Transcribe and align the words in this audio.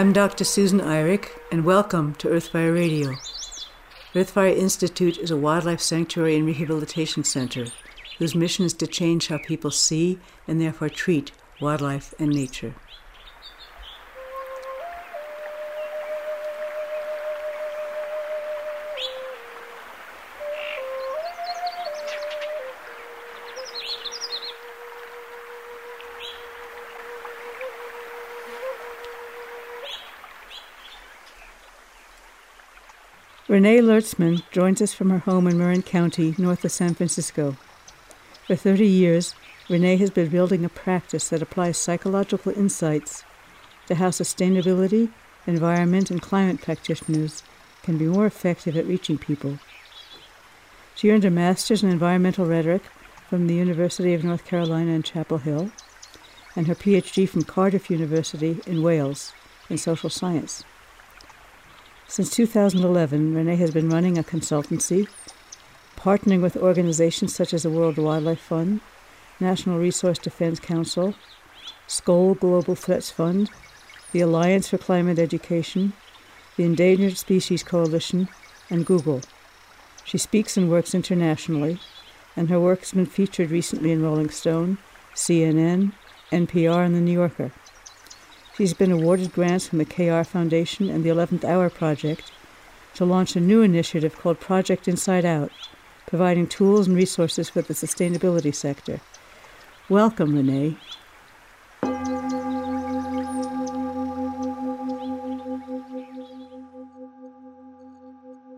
I'm 0.00 0.14
Dr. 0.14 0.44
Susan 0.44 0.80
Eirich, 0.80 1.28
and 1.52 1.62
welcome 1.62 2.14
to 2.14 2.28
Earthfire 2.28 2.72
Radio. 2.72 3.16
Earthfire 4.14 4.56
Institute 4.56 5.18
is 5.18 5.30
a 5.30 5.36
wildlife 5.36 5.82
sanctuary 5.82 6.36
and 6.36 6.46
rehabilitation 6.46 7.22
center 7.22 7.66
whose 8.16 8.34
mission 8.34 8.64
is 8.64 8.72
to 8.72 8.86
change 8.86 9.28
how 9.28 9.36
people 9.36 9.70
see 9.70 10.18
and 10.48 10.58
therefore 10.58 10.88
treat 10.88 11.32
wildlife 11.60 12.14
and 12.18 12.30
nature. 12.30 12.74
Renee 33.50 33.80
Lertzman 33.80 34.44
joins 34.52 34.80
us 34.80 34.92
from 34.92 35.10
her 35.10 35.18
home 35.18 35.48
in 35.48 35.58
Marin 35.58 35.82
County, 35.82 36.36
north 36.38 36.64
of 36.64 36.70
San 36.70 36.94
Francisco. 36.94 37.56
For 38.46 38.54
30 38.54 38.86
years, 38.86 39.34
Renee 39.68 39.96
has 39.96 40.10
been 40.10 40.28
building 40.28 40.64
a 40.64 40.68
practice 40.68 41.28
that 41.30 41.42
applies 41.42 41.76
psychological 41.76 42.52
insights 42.52 43.24
to 43.88 43.96
how 43.96 44.10
sustainability, 44.10 45.10
environment, 45.48 46.12
and 46.12 46.22
climate 46.22 46.60
practitioners 46.60 47.42
can 47.82 47.98
be 47.98 48.06
more 48.06 48.24
effective 48.24 48.76
at 48.76 48.86
reaching 48.86 49.18
people. 49.18 49.58
She 50.94 51.10
earned 51.10 51.24
a 51.24 51.30
master's 51.30 51.82
in 51.82 51.90
environmental 51.90 52.46
rhetoric 52.46 52.82
from 53.28 53.48
the 53.48 53.56
University 53.56 54.14
of 54.14 54.22
North 54.22 54.44
Carolina 54.44 54.92
in 54.92 55.02
Chapel 55.02 55.38
Hill 55.38 55.72
and 56.54 56.68
her 56.68 56.76
PhD 56.76 57.28
from 57.28 57.42
Cardiff 57.42 57.90
University 57.90 58.60
in 58.64 58.80
Wales 58.80 59.32
in 59.68 59.76
social 59.76 60.08
science. 60.08 60.62
Since 62.10 62.30
2011, 62.30 63.36
Renee 63.36 63.54
has 63.54 63.70
been 63.70 63.88
running 63.88 64.18
a 64.18 64.24
consultancy, 64.24 65.06
partnering 65.96 66.42
with 66.42 66.56
organizations 66.56 67.32
such 67.32 67.54
as 67.54 67.62
the 67.62 67.70
World 67.70 67.98
Wildlife 67.98 68.40
Fund, 68.40 68.80
National 69.38 69.78
Resource 69.78 70.18
Defense 70.18 70.58
Council, 70.58 71.14
Skoll 71.86 72.36
Global 72.36 72.74
Threats 72.74 73.12
Fund, 73.12 73.48
the 74.10 74.22
Alliance 74.22 74.68
for 74.68 74.76
Climate 74.76 75.20
Education, 75.20 75.92
the 76.56 76.64
Endangered 76.64 77.16
Species 77.16 77.62
Coalition, 77.62 78.28
and 78.68 78.84
Google. 78.84 79.20
She 80.02 80.18
speaks 80.18 80.56
and 80.56 80.68
works 80.68 80.96
internationally, 80.96 81.78
and 82.34 82.50
her 82.50 82.58
work 82.58 82.80
has 82.80 82.90
been 82.90 83.06
featured 83.06 83.52
recently 83.52 83.92
in 83.92 84.02
Rolling 84.02 84.30
Stone, 84.30 84.78
CNN, 85.14 85.92
NPR, 86.32 86.84
and 86.84 86.96
The 86.96 87.00
New 87.00 87.12
Yorker. 87.12 87.52
She's 88.60 88.74
been 88.74 88.92
awarded 88.92 89.32
grants 89.32 89.66
from 89.66 89.78
the 89.78 89.86
KR 89.86 90.22
Foundation 90.22 90.90
and 90.90 91.02
the 91.02 91.08
11th 91.08 91.44
Hour 91.44 91.70
Project 91.70 92.30
to 92.92 93.06
launch 93.06 93.34
a 93.34 93.40
new 93.40 93.62
initiative 93.62 94.18
called 94.18 94.38
Project 94.38 94.86
Inside 94.86 95.24
Out, 95.24 95.50
providing 96.06 96.46
tools 96.46 96.86
and 96.86 96.94
resources 96.94 97.48
for 97.48 97.62
the 97.62 97.72
sustainability 97.72 98.54
sector. 98.54 99.00
Welcome, 99.88 100.34
Renee. 100.34 100.76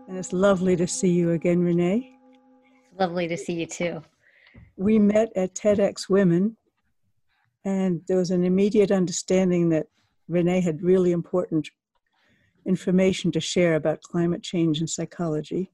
And 0.09 0.17
it's 0.17 0.33
lovely 0.33 0.75
to 0.75 0.85
see 0.85 1.11
you 1.11 1.31
again, 1.31 1.63
Renee. 1.63 2.13
Lovely 2.99 3.29
to 3.29 3.37
see 3.37 3.53
you 3.53 3.67
too. 3.67 4.03
We 4.75 4.99
met 4.99 5.31
at 5.37 5.55
TEDx 5.55 6.09
Women 6.09 6.57
and 7.65 8.01
there 8.07 8.17
was 8.17 8.31
an 8.31 8.43
immediate 8.43 8.91
understanding 8.91 9.69
that 9.69 9.87
Renee 10.27 10.61
had 10.61 10.81
really 10.81 11.11
important 11.11 11.69
information 12.65 13.31
to 13.31 13.39
share 13.39 13.75
about 13.75 14.01
climate 14.01 14.43
change 14.43 14.79
and 14.79 14.89
psychology. 14.89 15.71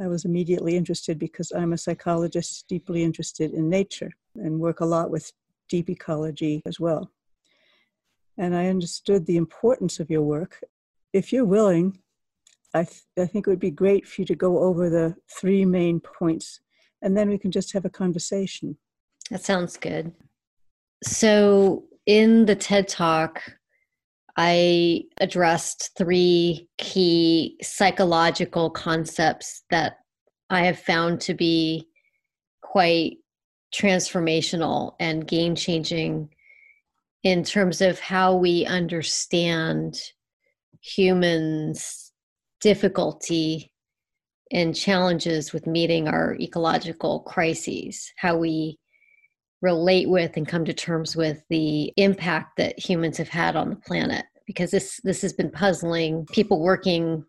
I 0.00 0.08
was 0.08 0.24
immediately 0.24 0.76
interested 0.76 1.18
because 1.18 1.52
I'm 1.52 1.72
a 1.72 1.78
psychologist 1.78 2.66
deeply 2.68 3.02
interested 3.02 3.52
in 3.52 3.68
nature 3.68 4.10
and 4.34 4.60
work 4.60 4.80
a 4.80 4.84
lot 4.84 5.10
with 5.10 5.32
deep 5.68 5.88
ecology 5.88 6.62
as 6.66 6.78
well. 6.78 7.10
And 8.38 8.54
I 8.54 8.66
understood 8.66 9.24
the 9.24 9.38
importance 9.38 9.98
of 9.98 10.10
your 10.10 10.22
work. 10.22 10.60
If 11.12 11.32
you're 11.32 11.46
willing, 11.46 11.98
I, 12.74 12.84
th- 12.84 13.02
I 13.18 13.26
think 13.26 13.46
it 13.46 13.50
would 13.50 13.58
be 13.58 13.70
great 13.70 14.06
for 14.06 14.20
you 14.20 14.26
to 14.26 14.34
go 14.34 14.58
over 14.58 14.90
the 14.90 15.16
three 15.30 15.64
main 15.64 16.00
points 16.00 16.60
and 17.00 17.16
then 17.16 17.28
we 17.28 17.38
can 17.38 17.50
just 17.50 17.72
have 17.72 17.84
a 17.84 17.90
conversation. 17.90 18.76
That 19.30 19.44
sounds 19.44 19.76
good. 19.76 20.12
So, 21.02 21.84
in 22.06 22.46
the 22.46 22.56
TED 22.56 22.88
Talk, 22.88 23.42
I 24.36 25.04
addressed 25.20 25.90
three 25.96 26.68
key 26.78 27.56
psychological 27.62 28.70
concepts 28.70 29.62
that 29.70 29.98
I 30.50 30.64
have 30.64 30.78
found 30.78 31.20
to 31.22 31.34
be 31.34 31.88
quite 32.62 33.18
transformational 33.74 34.94
and 35.00 35.26
game 35.26 35.54
changing 35.54 36.28
in 37.22 37.42
terms 37.42 37.80
of 37.80 37.98
how 37.98 38.36
we 38.36 38.64
understand 38.66 39.98
humans' 40.80 42.12
difficulty 42.60 43.72
and 44.52 44.76
challenges 44.76 45.52
with 45.52 45.66
meeting 45.66 46.08
our 46.08 46.36
ecological 46.38 47.20
crises, 47.20 48.12
how 48.16 48.36
we 48.36 48.78
relate 49.66 50.08
with 50.08 50.36
and 50.36 50.46
come 50.46 50.64
to 50.64 50.72
terms 50.72 51.16
with 51.16 51.42
the 51.50 51.92
impact 51.96 52.56
that 52.56 52.78
humans 52.78 53.18
have 53.18 53.28
had 53.28 53.56
on 53.56 53.68
the 53.68 53.82
planet 53.88 54.24
because 54.46 54.70
this 54.70 55.00
this 55.02 55.20
has 55.22 55.32
been 55.32 55.50
puzzling 55.50 56.24
people 56.30 56.60
working 56.60 57.24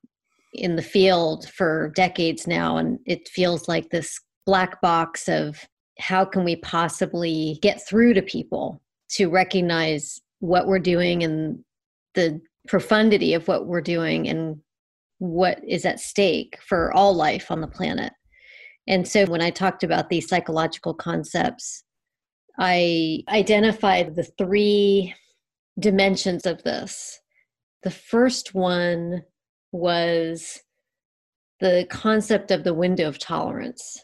in 0.53 0.75
the 0.75 0.83
field 0.83 1.49
for 1.49 1.91
decades 1.95 2.45
now 2.45 2.77
and 2.77 2.99
it 3.07 3.27
feels 3.27 3.67
like 3.67 3.89
this 3.89 4.19
black 4.45 4.79
box 4.81 5.27
of 5.27 5.65
how 5.99 6.23
can 6.23 6.43
we 6.43 6.55
possibly 6.57 7.57
get 7.63 7.81
through 7.87 8.13
to 8.13 8.21
people 8.21 8.79
to 9.09 9.29
recognize 9.29 10.21
what 10.39 10.67
we're 10.67 10.77
doing 10.77 11.23
and 11.23 11.57
the 12.13 12.39
profundity 12.67 13.33
of 13.33 13.47
what 13.47 13.65
we're 13.65 13.81
doing 13.81 14.29
and 14.29 14.57
what 15.17 15.59
is 15.67 15.85
at 15.85 15.99
stake 15.99 16.59
for 16.61 16.93
all 16.93 17.15
life 17.15 17.49
on 17.49 17.61
the 17.61 17.67
planet. 17.67 18.13
And 18.87 19.07
so 19.07 19.25
when 19.25 19.41
I 19.41 19.49
talked 19.49 19.83
about 19.83 20.09
these 20.09 20.29
psychological 20.29 20.93
concepts, 20.93 21.83
I 22.57 23.23
identified 23.29 24.15
the 24.15 24.23
three 24.23 25.13
dimensions 25.79 26.45
of 26.45 26.63
this. 26.63 27.19
The 27.83 27.91
first 27.91 28.55
one 28.55 29.23
was 29.71 30.59
the 31.59 31.85
concept 31.89 32.51
of 32.51 32.63
the 32.63 32.73
window 32.73 33.07
of 33.07 33.19
tolerance. 33.19 34.03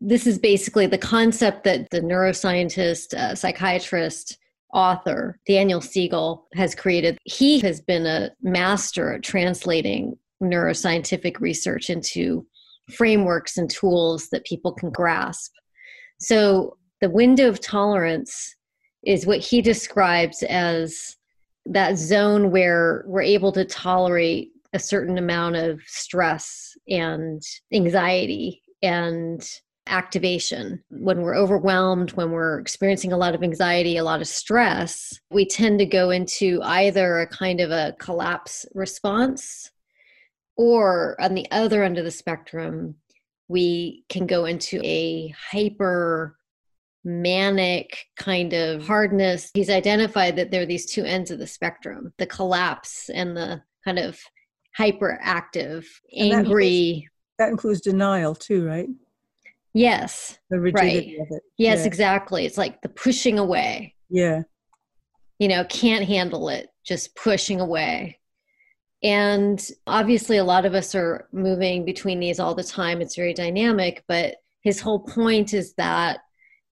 This 0.00 0.26
is 0.26 0.38
basically 0.38 0.86
the 0.86 0.98
concept 0.98 1.64
that 1.64 1.88
the 1.90 2.00
neuroscientist, 2.00 3.14
uh, 3.14 3.34
psychiatrist, 3.34 4.38
author 4.72 5.38
Daniel 5.46 5.80
Siegel 5.80 6.48
has 6.54 6.74
created. 6.74 7.18
He 7.24 7.60
has 7.60 7.80
been 7.80 8.06
a 8.06 8.30
master 8.42 9.14
at 9.14 9.22
translating 9.22 10.16
neuroscientific 10.42 11.40
research 11.40 11.90
into 11.90 12.46
frameworks 12.90 13.58
and 13.58 13.70
tools 13.70 14.28
that 14.30 14.44
people 14.44 14.72
can 14.72 14.90
grasp. 14.90 15.52
So 16.18 16.76
the 17.02 17.10
window 17.10 17.48
of 17.48 17.60
tolerance 17.60 18.54
is 19.04 19.26
what 19.26 19.40
he 19.40 19.60
describes 19.60 20.44
as 20.44 21.16
that 21.66 21.98
zone 21.98 22.52
where 22.52 23.04
we're 23.08 23.22
able 23.22 23.50
to 23.50 23.64
tolerate 23.64 24.52
a 24.72 24.78
certain 24.78 25.18
amount 25.18 25.56
of 25.56 25.80
stress 25.84 26.76
and 26.88 27.42
anxiety 27.72 28.62
and 28.82 29.44
activation. 29.88 30.80
When 30.90 31.22
we're 31.22 31.34
overwhelmed, 31.34 32.12
when 32.12 32.30
we're 32.30 32.60
experiencing 32.60 33.12
a 33.12 33.16
lot 33.16 33.34
of 33.34 33.42
anxiety, 33.42 33.96
a 33.96 34.04
lot 34.04 34.20
of 34.20 34.28
stress, 34.28 35.18
we 35.28 35.44
tend 35.44 35.80
to 35.80 35.86
go 35.86 36.10
into 36.10 36.60
either 36.62 37.18
a 37.18 37.26
kind 37.26 37.60
of 37.60 37.72
a 37.72 37.96
collapse 37.98 38.64
response 38.74 39.72
or 40.56 41.20
on 41.20 41.34
the 41.34 41.50
other 41.50 41.82
end 41.82 41.98
of 41.98 42.04
the 42.04 42.12
spectrum, 42.12 42.94
we 43.48 44.04
can 44.08 44.24
go 44.26 44.44
into 44.44 44.80
a 44.84 45.34
hyper 45.50 46.36
manic 47.04 48.06
kind 48.16 48.52
of 48.52 48.86
hardness. 48.86 49.50
He's 49.54 49.70
identified 49.70 50.36
that 50.36 50.50
there 50.50 50.62
are 50.62 50.66
these 50.66 50.86
two 50.86 51.04
ends 51.04 51.30
of 51.30 51.38
the 51.38 51.46
spectrum 51.46 52.12
the 52.18 52.26
collapse 52.26 53.08
and 53.08 53.36
the 53.36 53.62
kind 53.84 53.98
of 53.98 54.18
hyperactive, 54.78 55.86
angry. 56.16 56.30
That 56.30 56.38
includes, 56.48 57.08
that 57.38 57.48
includes, 57.48 57.80
denial 57.80 58.34
too, 58.34 58.66
right? 58.66 58.88
Yes. 59.74 60.38
The 60.50 60.60
rigidity 60.60 61.16
right. 61.18 61.26
of 61.26 61.36
it. 61.36 61.42
Yes, 61.58 61.80
yeah. 61.80 61.86
exactly. 61.86 62.46
It's 62.46 62.58
like 62.58 62.82
the 62.82 62.88
pushing 62.88 63.38
away. 63.38 63.94
Yeah. 64.10 64.42
You 65.38 65.48
know, 65.48 65.64
can't 65.64 66.04
handle 66.04 66.48
it, 66.48 66.68
just 66.84 67.16
pushing 67.16 67.60
away. 67.60 68.18
And 69.02 69.60
obviously, 69.86 70.36
a 70.36 70.44
lot 70.44 70.64
of 70.64 70.74
us 70.74 70.94
are 70.94 71.26
moving 71.32 71.84
between 71.84 72.20
these 72.20 72.38
all 72.38 72.54
the 72.54 72.62
time. 72.62 73.00
It's 73.00 73.16
very 73.16 73.34
dynamic, 73.34 74.04
but 74.06 74.36
his 74.60 74.80
whole 74.80 75.00
point 75.00 75.54
is 75.54 75.74
that 75.74 76.20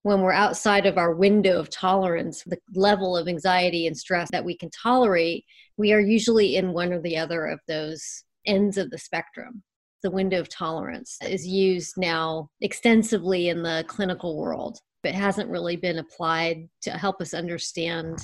when 0.02 0.20
we're 0.20 0.32
outside 0.32 0.86
of 0.86 0.96
our 0.96 1.14
window 1.14 1.58
of 1.58 1.68
tolerance, 1.68 2.42
the 2.44 2.58
level 2.74 3.16
of 3.16 3.28
anxiety 3.28 3.86
and 3.86 3.96
stress 3.96 4.30
that 4.30 4.44
we 4.44 4.56
can 4.56 4.70
tolerate, 4.70 5.44
we 5.76 5.92
are 5.92 6.00
usually 6.00 6.56
in 6.56 6.72
one 6.72 6.92
or 6.92 7.00
the 7.00 7.18
other 7.18 7.46
of 7.46 7.60
those 7.68 8.24
ends 8.46 8.78
of 8.78 8.90
the 8.90 8.98
spectrum. 8.98 9.62
The 10.02 10.10
window 10.10 10.40
of 10.40 10.48
tolerance 10.48 11.18
is 11.22 11.46
used 11.46 11.94
now 11.98 12.48
extensively 12.62 13.50
in 13.50 13.62
the 13.62 13.84
clinical 13.86 14.38
world, 14.38 14.78
but 15.02 15.14
hasn't 15.14 15.50
really 15.50 15.76
been 15.76 15.98
applied 15.98 16.68
to 16.82 16.92
help 16.92 17.20
us 17.20 17.34
understand 17.34 18.18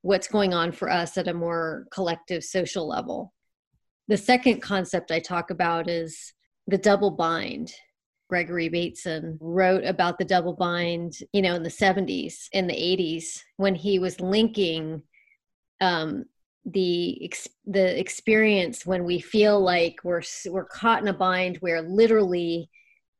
what's 0.00 0.28
going 0.28 0.54
on 0.54 0.72
for 0.72 0.90
us 0.90 1.18
at 1.18 1.28
a 1.28 1.34
more 1.34 1.86
collective 1.90 2.42
social 2.42 2.88
level. 2.88 3.34
The 4.06 4.16
second 4.16 4.62
concept 4.62 5.10
I 5.10 5.20
talk 5.20 5.50
about 5.50 5.90
is 5.90 6.32
the 6.66 6.78
double 6.78 7.10
bind. 7.10 7.74
Gregory 8.28 8.68
Bateson 8.68 9.38
wrote 9.40 9.84
about 9.84 10.18
the 10.18 10.24
double 10.24 10.52
bind, 10.52 11.18
you 11.32 11.42
know, 11.42 11.54
in 11.54 11.62
the 11.62 11.70
70s, 11.70 12.48
in 12.52 12.66
the 12.66 12.74
80s, 12.74 13.42
when 13.56 13.74
he 13.74 13.98
was 13.98 14.20
linking 14.20 15.02
um, 15.80 16.24
the 16.64 17.24
ex- 17.24 17.48
the 17.66 17.98
experience 17.98 18.84
when 18.84 19.04
we 19.04 19.18
feel 19.18 19.60
like 19.60 19.96
we're 20.04 20.22
we're 20.46 20.64
caught 20.64 21.00
in 21.00 21.08
a 21.08 21.12
bind 21.12 21.56
where 21.58 21.80
literally 21.80 22.68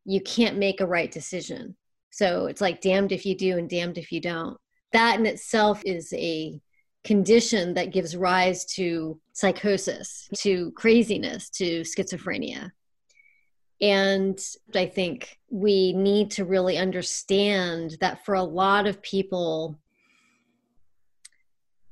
you 0.05 0.21
can't 0.21 0.59
make 0.59 0.81
a 0.81 0.87
right 0.87 1.11
decision. 1.11 1.77
So 2.11 2.47
it's 2.47 2.61
like 2.61 2.81
damned 2.81 3.13
if 3.13 3.25
you 3.25 3.37
do 3.37 3.59
and 3.59 3.69
damned 3.69 3.99
if 3.99 4.13
you 4.13 4.21
don't. 4.21 4.57
That 4.93 5.19
in 5.19 5.27
itself 5.27 5.83
is 5.85 6.13
a 6.15 6.61
condition 7.05 7.75
that 7.75 7.93
gives 7.93 8.17
rise 8.17 8.65
to 8.65 9.21
psychosis, 9.33 10.29
to 10.37 10.73
craziness, 10.73 11.49
to 11.51 11.83
schizophrenia. 11.83 12.71
And 13.81 14.39
I 14.75 14.87
think 14.87 15.39
we 15.51 15.93
need 15.93 16.33
to 16.33 16.45
really 16.45 16.79
understand 16.79 17.97
that 18.01 18.25
for 18.25 18.35
a 18.35 18.43
lot 18.43 18.87
of 18.87 19.01
people, 19.03 19.79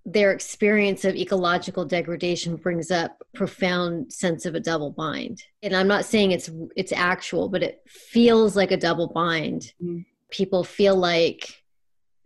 their 0.04 0.32
experience 0.32 1.04
of 1.04 1.16
ecological 1.16 1.84
degradation 1.84 2.56
brings 2.56 2.92
up 2.92 3.22
profound 3.34 4.12
sense 4.12 4.46
of 4.46 4.54
a 4.54 4.60
double 4.60 4.90
bind. 4.90 5.42
And 5.64 5.74
i'm 5.74 5.88
not 5.88 6.04
saying 6.04 6.30
it's 6.30 6.48
it's 6.76 6.92
actual 6.92 7.48
but 7.48 7.62
it 7.62 7.82
feels 7.88 8.56
like 8.56 8.70
a 8.70 8.76
double 8.76 9.08
bind. 9.08 9.72
Mm-hmm. 9.82 10.00
people 10.30 10.62
feel 10.62 10.94
like 10.94 11.62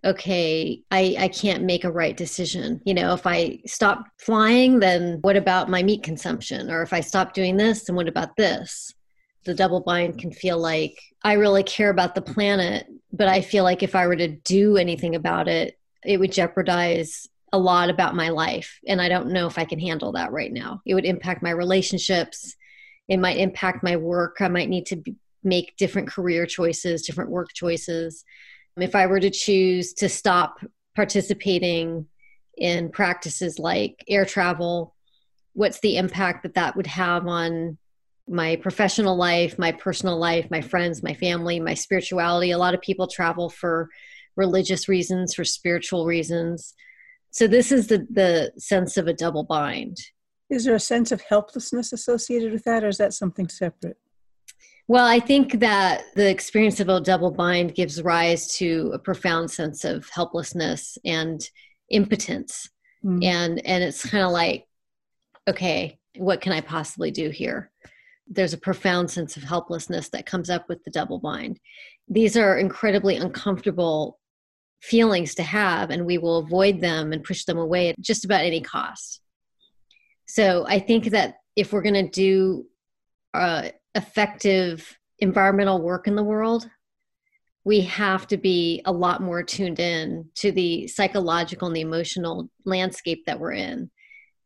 okay 0.04 0.82
i 0.90 1.16
i 1.18 1.28
can't 1.28 1.64
make 1.64 1.84
a 1.84 1.90
right 1.90 2.16
decision. 2.16 2.82
You 2.84 2.92
know 2.92 3.14
if 3.14 3.26
i 3.26 3.60
stop 3.66 4.04
flying 4.18 4.78
then 4.78 5.18
what 5.22 5.36
about 5.36 5.70
my 5.70 5.82
meat 5.82 6.02
consumption? 6.02 6.70
Or 6.70 6.82
if 6.82 6.92
i 6.92 7.00
stop 7.00 7.32
doing 7.32 7.56
this 7.56 7.84
then 7.84 7.96
what 7.96 8.08
about 8.08 8.36
this 8.36 8.94
the 9.44 9.54
double 9.54 9.80
bind 9.80 10.18
can 10.18 10.32
feel 10.32 10.58
like 10.58 10.98
I 11.22 11.34
really 11.34 11.62
care 11.62 11.90
about 11.90 12.14
the 12.14 12.22
planet, 12.22 12.86
but 13.12 13.28
I 13.28 13.40
feel 13.40 13.64
like 13.64 13.82
if 13.82 13.94
I 13.94 14.06
were 14.06 14.16
to 14.16 14.28
do 14.28 14.76
anything 14.76 15.14
about 15.14 15.48
it, 15.48 15.78
it 16.04 16.18
would 16.18 16.32
jeopardize 16.32 17.28
a 17.52 17.58
lot 17.58 17.90
about 17.90 18.14
my 18.14 18.28
life. 18.28 18.78
And 18.86 19.00
I 19.00 19.08
don't 19.08 19.32
know 19.32 19.46
if 19.46 19.58
I 19.58 19.64
can 19.64 19.80
handle 19.80 20.12
that 20.12 20.32
right 20.32 20.52
now. 20.52 20.82
It 20.86 20.94
would 20.94 21.04
impact 21.04 21.42
my 21.42 21.50
relationships, 21.50 22.54
it 23.08 23.18
might 23.18 23.38
impact 23.38 23.82
my 23.82 23.96
work. 23.96 24.36
I 24.40 24.48
might 24.48 24.68
need 24.68 24.86
to 24.86 25.02
make 25.42 25.76
different 25.76 26.08
career 26.08 26.46
choices, 26.46 27.02
different 27.02 27.30
work 27.30 27.52
choices. 27.52 28.24
If 28.76 28.94
I 28.94 29.06
were 29.06 29.18
to 29.18 29.30
choose 29.30 29.94
to 29.94 30.08
stop 30.08 30.64
participating 30.94 32.06
in 32.56 32.90
practices 32.90 33.58
like 33.58 34.04
air 34.06 34.24
travel, 34.24 34.94
what's 35.54 35.80
the 35.80 35.96
impact 35.96 36.44
that 36.44 36.54
that 36.54 36.76
would 36.76 36.86
have 36.86 37.26
on 37.26 37.78
my 38.30 38.54
professional 38.56 39.16
life, 39.16 39.58
my 39.58 39.72
personal 39.72 40.16
life, 40.16 40.46
my 40.50 40.60
friends, 40.60 41.02
my 41.02 41.14
family, 41.14 41.58
my 41.58 41.74
spirituality. 41.74 42.52
A 42.52 42.58
lot 42.58 42.74
of 42.74 42.80
people 42.80 43.08
travel 43.08 43.50
for 43.50 43.88
religious 44.36 44.88
reasons, 44.88 45.34
for 45.34 45.44
spiritual 45.44 46.06
reasons. 46.06 46.72
So 47.32 47.46
this 47.46 47.72
is 47.72 47.88
the 47.88 48.06
the 48.08 48.52
sense 48.56 48.96
of 48.96 49.08
a 49.08 49.12
double 49.12 49.42
bind. 49.42 49.98
Is 50.48 50.64
there 50.64 50.74
a 50.74 50.80
sense 50.80 51.12
of 51.12 51.20
helplessness 51.22 51.92
associated 51.92 52.52
with 52.52 52.64
that, 52.64 52.84
or 52.84 52.88
is 52.88 52.98
that 52.98 53.14
something 53.14 53.48
separate? 53.48 53.98
Well, 54.86 55.06
I 55.06 55.20
think 55.20 55.60
that 55.60 56.02
the 56.14 56.28
experience 56.28 56.80
of 56.80 56.88
a 56.88 57.00
double 57.00 57.30
bind 57.30 57.74
gives 57.74 58.02
rise 58.02 58.56
to 58.56 58.90
a 58.94 58.98
profound 58.98 59.50
sense 59.50 59.84
of 59.84 60.08
helplessness 60.08 60.98
and 61.04 61.40
impotence. 61.90 62.70
Mm. 63.04 63.24
And 63.24 63.66
and 63.66 63.82
it's 63.82 64.08
kind 64.08 64.24
of 64.24 64.30
like, 64.30 64.66
okay, 65.48 65.98
what 66.16 66.40
can 66.40 66.52
I 66.52 66.60
possibly 66.60 67.10
do 67.10 67.30
here? 67.30 67.70
There's 68.30 68.52
a 68.52 68.58
profound 68.58 69.10
sense 69.10 69.36
of 69.36 69.42
helplessness 69.42 70.08
that 70.10 70.24
comes 70.24 70.48
up 70.48 70.68
with 70.68 70.82
the 70.84 70.90
double 70.90 71.18
bind. 71.18 71.58
These 72.08 72.36
are 72.36 72.56
incredibly 72.56 73.16
uncomfortable 73.16 74.18
feelings 74.80 75.34
to 75.34 75.42
have, 75.42 75.90
and 75.90 76.06
we 76.06 76.16
will 76.16 76.38
avoid 76.38 76.80
them 76.80 77.12
and 77.12 77.24
push 77.24 77.44
them 77.44 77.58
away 77.58 77.88
at 77.88 78.00
just 78.00 78.24
about 78.24 78.44
any 78.44 78.60
cost. 78.60 79.20
So 80.26 80.64
I 80.66 80.78
think 80.78 81.06
that 81.06 81.38
if 81.56 81.72
we're 81.72 81.82
going 81.82 81.94
to 81.94 82.08
do 82.08 82.66
uh, 83.34 83.70
effective 83.96 84.96
environmental 85.18 85.82
work 85.82 86.06
in 86.06 86.14
the 86.14 86.22
world, 86.22 86.70
we 87.64 87.82
have 87.82 88.26
to 88.28 88.36
be 88.36 88.80
a 88.86 88.92
lot 88.92 89.20
more 89.20 89.42
tuned 89.42 89.80
in 89.80 90.30
to 90.36 90.52
the 90.52 90.86
psychological 90.86 91.66
and 91.66 91.76
the 91.76 91.82
emotional 91.82 92.48
landscape 92.64 93.26
that 93.26 93.38
we're 93.38 93.52
in 93.52 93.90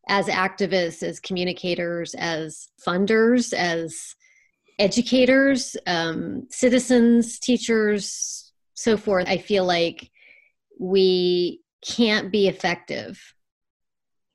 as 0.07 0.27
activists, 0.27 1.03
as 1.03 1.19
communicators, 1.19 2.13
as 2.15 2.67
funders, 2.85 3.53
as 3.53 4.15
educators, 4.77 5.75
um, 5.87 6.47
citizens, 6.49 7.39
teachers, 7.39 8.51
so 8.73 8.97
forth, 8.97 9.27
I 9.27 9.37
feel 9.37 9.65
like 9.65 10.11
we 10.79 11.61
can't 11.85 12.31
be 12.31 12.47
effective 12.47 13.19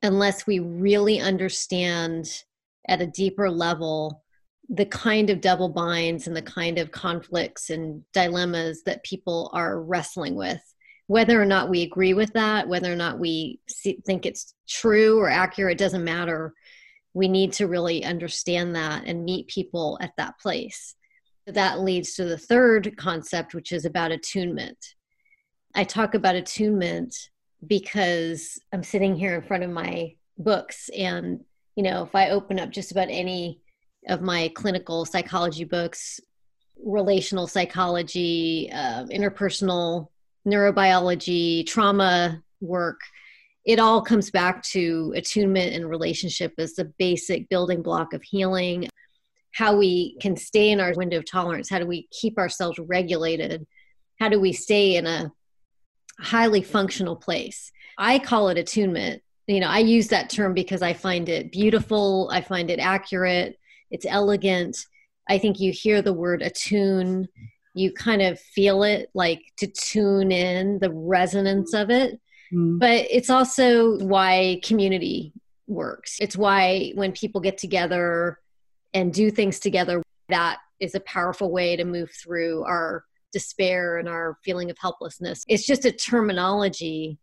unless 0.03 0.47
we 0.47 0.59
really 0.59 1.21
understand 1.21 2.27
at 2.89 3.03
a 3.03 3.07
deeper 3.07 3.51
level 3.51 4.23
the 4.71 4.87
kind 4.87 5.31
of 5.31 5.41
double 5.41 5.69
binds 5.69 6.27
and 6.27 6.37
the 6.37 6.43
kind 6.43 6.79
of 6.79 6.93
conflicts 6.93 7.71
and 7.71 8.03
dilemmas 8.13 8.83
that 8.85 9.03
people 9.03 9.51
are 9.53 9.83
wrestling 9.83 10.37
with 10.37 10.63
whether 11.11 11.43
or 11.43 11.45
not 11.45 11.69
we 11.69 11.83
agree 11.83 12.15
with 12.15 12.33
that, 12.35 12.69
whether 12.69 12.93
or 12.93 12.95
not 12.95 13.19
we 13.19 13.59
see, 13.69 13.99
think 14.07 14.25
it's 14.25 14.55
true 14.69 15.19
or 15.19 15.29
accurate, 15.29 15.77
doesn't 15.77 16.05
matter. 16.05 16.55
We 17.15 17.27
need 17.27 17.53
to 17.55 17.67
really 17.67 18.05
understand 18.05 18.77
that 18.77 19.03
and 19.07 19.25
meet 19.25 19.49
people 19.49 19.99
at 20.01 20.13
that 20.19 20.39
place. 20.39 20.95
That 21.49 21.81
leads 21.81 22.15
to 22.15 22.25
the 22.27 22.39
third 22.39 22.97
concept, 22.97 23.55
which 23.55 23.73
is 23.73 23.85
about 23.85 24.13
attunement. 24.13 24.79
I 25.75 25.83
talk 25.83 26.15
about 26.15 26.37
attunement 26.37 27.17
because 27.67 28.61
I'm 28.73 28.85
sitting 28.85 29.17
here 29.17 29.35
in 29.35 29.43
front 29.43 29.65
of 29.65 29.71
my 29.71 30.15
books, 30.39 30.91
and 30.97 31.41
you 31.75 31.83
know, 31.83 32.05
if 32.05 32.15
I 32.15 32.31
open 32.31 32.61
up 32.61 32.71
just 32.71 32.93
about 32.93 33.09
any 33.11 33.63
of 34.07 34.23
my 34.23 34.53
clinical 34.55 35.05
psychology 35.05 35.65
books, 35.65 36.21
relational 36.81 37.49
psychology, 37.49 38.71
uh, 38.73 39.07
interpersonal 39.07 40.07
neurobiology, 40.47 41.67
trauma 41.67 42.43
work, 42.61 43.01
it 43.65 43.79
all 43.79 44.03
comes 44.03 44.31
back 44.31 44.63
to 44.63 45.13
attunement 45.15 45.75
and 45.75 45.89
relationship 45.89 46.55
as 46.59 46.75
the 46.75 46.93
basic 46.99 47.49
building 47.49 47.83
block 47.83 48.13
of 48.13 48.23
healing. 48.23 48.89
How 49.53 49.77
we 49.77 50.17
can 50.21 50.37
stay 50.37 50.71
in 50.71 50.81
our 50.81 50.93
window 50.95 51.19
of 51.19 51.31
tolerance. 51.31 51.69
How 51.69 51.79
do 51.79 51.87
we 51.87 52.09
keep 52.11 52.39
ourselves 52.39 52.79
regulated? 52.79 53.67
How 54.19 54.29
do 54.29 54.41
we 54.41 54.53
stay 54.53 54.97
in 54.97 55.07
a 55.07 55.33
highly 56.19 56.63
functional 56.63 57.17
place? 57.17 57.71
I 57.99 58.19
call 58.19 58.49
it 58.49 58.59
attunement. 58.59 59.23
You 59.47 59.61
know, 59.61 59.69
I 59.69 59.81
use 59.81 60.09
that 60.09 60.31
term 60.31 60.55
because 60.55 60.81
I 60.81 60.93
find 60.93 61.29
it 61.29 61.51
beautiful, 61.51 62.31
I 62.33 62.41
find 62.41 62.71
it 62.71 62.79
accurate, 62.79 63.59
it's 63.91 64.07
elegant. 64.09 64.77
I 65.29 65.39
think 65.39 65.59
you 65.59 65.73
hear 65.73 66.03
the 66.03 66.13
word 66.13 66.43
attune 66.43 67.29
you 67.75 67.93
kind 67.93 68.23
of 68.23 68.39
feel 68.41 68.83
it 68.83 69.11
like 69.15 69.41
to 69.59 69.67
tune 69.67 70.33
in 70.33 70.79
the 70.81 70.91
resonance 70.91 71.75
of 71.75 71.91
it. 71.91 72.21
Mm. 72.53 72.81
but 72.81 73.07
it's 73.09 73.31
also 73.31 73.97
why 73.99 74.61
community 74.65 75.33
works. 75.69 76.17
It's 76.21 76.37
why 76.37 76.91
when 76.97 77.13
people 77.13 77.41
get 77.41 77.59
together 77.59 78.41
and 78.93 79.13
do 79.13 79.31
things 79.31 79.61
together 79.61 80.03
that 80.31 80.59
is 80.81 80.95
a 80.95 81.01
powerful 81.01 81.51
way 81.51 81.77
to 81.77 81.85
move 81.85 82.11
through 82.11 82.65
our 82.65 83.05
despair 83.33 83.99
and 83.99 84.09
our 84.09 84.39
feeling 84.45 84.71
of 84.71 84.79
helplessness. 84.81 85.45
It's 85.47 85.67
just 85.67 85.85
a 85.85 85.93
terminology 85.93 87.19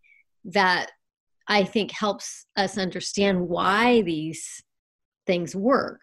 that 0.46 0.92
i 1.50 1.63
think 1.63 1.92
helps 1.92 2.46
us 2.56 2.77
understand 2.77 3.50
why 3.50 4.01
these 4.04 4.63
things 5.25 5.56
work. 5.56 6.01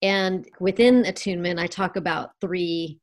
And 0.00 0.48
within 0.58 1.04
attunement 1.04 1.60
i 1.60 1.66
talk 1.68 1.96
about 1.96 2.30
three 2.40 2.98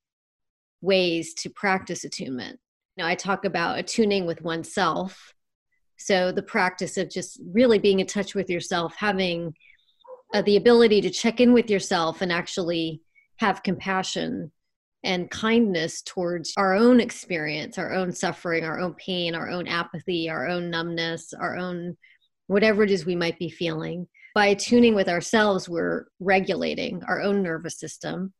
ways 0.81 1.33
to 1.36 1.50
practice 1.50 2.03
attunement. 2.03 2.59
Now, 2.98 3.07
I 3.07 3.15
talk 3.15 3.45
about 3.45 3.79
attuning 3.79 4.25
with 4.25 4.41
oneself. 4.41 5.33
So, 5.98 6.31
the 6.31 6.43
practice 6.43 6.98
of 6.98 7.09
just 7.09 7.39
really 7.51 7.79
being 7.79 8.00
in 8.00 8.07
touch 8.07 8.36
with 8.36 8.50
yourself, 8.50 8.95
having 8.98 9.53
uh, 10.33 10.41
the 10.43 10.57
ability 10.57 11.01
to 11.01 11.09
check 11.09 11.39
in 11.39 11.53
with 11.53 11.69
yourself 11.69 12.21
and 12.21 12.31
actually 12.31 13.01
have 13.38 13.63
compassion 13.63 14.51
and 15.03 15.31
kindness 15.31 16.01
towards 16.01 16.53
our 16.57 16.75
own 16.75 17.00
experience, 17.00 17.77
our 17.77 17.93
own 17.93 18.12
suffering, 18.12 18.65
our 18.65 18.79
own 18.79 18.93
pain, 18.95 19.33
our 19.33 19.50
own 19.50 19.67
apathy, 19.67 20.29
our 20.29 20.48
own 20.48 20.69
numbness, 20.69 21.33
our 21.33 21.55
own 21.55 21.98
whatever 22.48 22.83
it 22.83 22.91
is 22.91 23.05
we 23.05 23.15
might 23.15 23.39
be 23.39 23.50
feeling. 23.50 24.07
By 24.36 24.48
attuning 24.48 24.95
with 24.95 25.07
ourselves, 25.07 25.69
we're 25.69 26.05
regulating 26.19 27.01
our 27.07 27.21
own 27.21 27.43
nervous 27.43 27.79
system. 27.79 28.33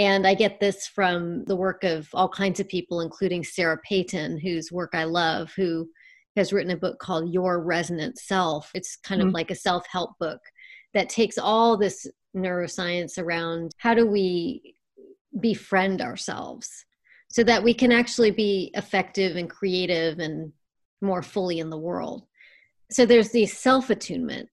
And 0.00 0.26
I 0.26 0.32
get 0.32 0.60
this 0.60 0.86
from 0.86 1.44
the 1.44 1.56
work 1.56 1.84
of 1.84 2.08
all 2.14 2.30
kinds 2.30 2.58
of 2.58 2.66
people, 2.66 3.02
including 3.02 3.44
Sarah 3.44 3.78
Peyton, 3.86 4.38
whose 4.38 4.72
work 4.72 4.92
I 4.94 5.04
love, 5.04 5.52
who 5.54 5.90
has 6.36 6.54
written 6.54 6.72
a 6.72 6.78
book 6.78 6.98
called 6.98 7.34
Your 7.34 7.60
Resonant 7.60 8.18
Self. 8.18 8.70
It's 8.72 8.96
kind 8.96 9.20
mm-hmm. 9.20 9.28
of 9.28 9.34
like 9.34 9.50
a 9.50 9.54
self 9.54 9.86
help 9.92 10.12
book 10.18 10.40
that 10.94 11.10
takes 11.10 11.36
all 11.36 11.76
this 11.76 12.06
neuroscience 12.34 13.18
around 13.18 13.72
how 13.76 13.92
do 13.92 14.06
we 14.06 14.74
befriend 15.38 16.00
ourselves 16.00 16.86
so 17.28 17.44
that 17.44 17.62
we 17.62 17.74
can 17.74 17.92
actually 17.92 18.30
be 18.30 18.70
effective 18.72 19.36
and 19.36 19.50
creative 19.50 20.18
and 20.18 20.50
more 21.02 21.22
fully 21.22 21.58
in 21.58 21.68
the 21.68 21.76
world. 21.76 22.24
So 22.90 23.04
there's 23.04 23.32
the 23.32 23.44
self 23.44 23.90
attunement, 23.90 24.48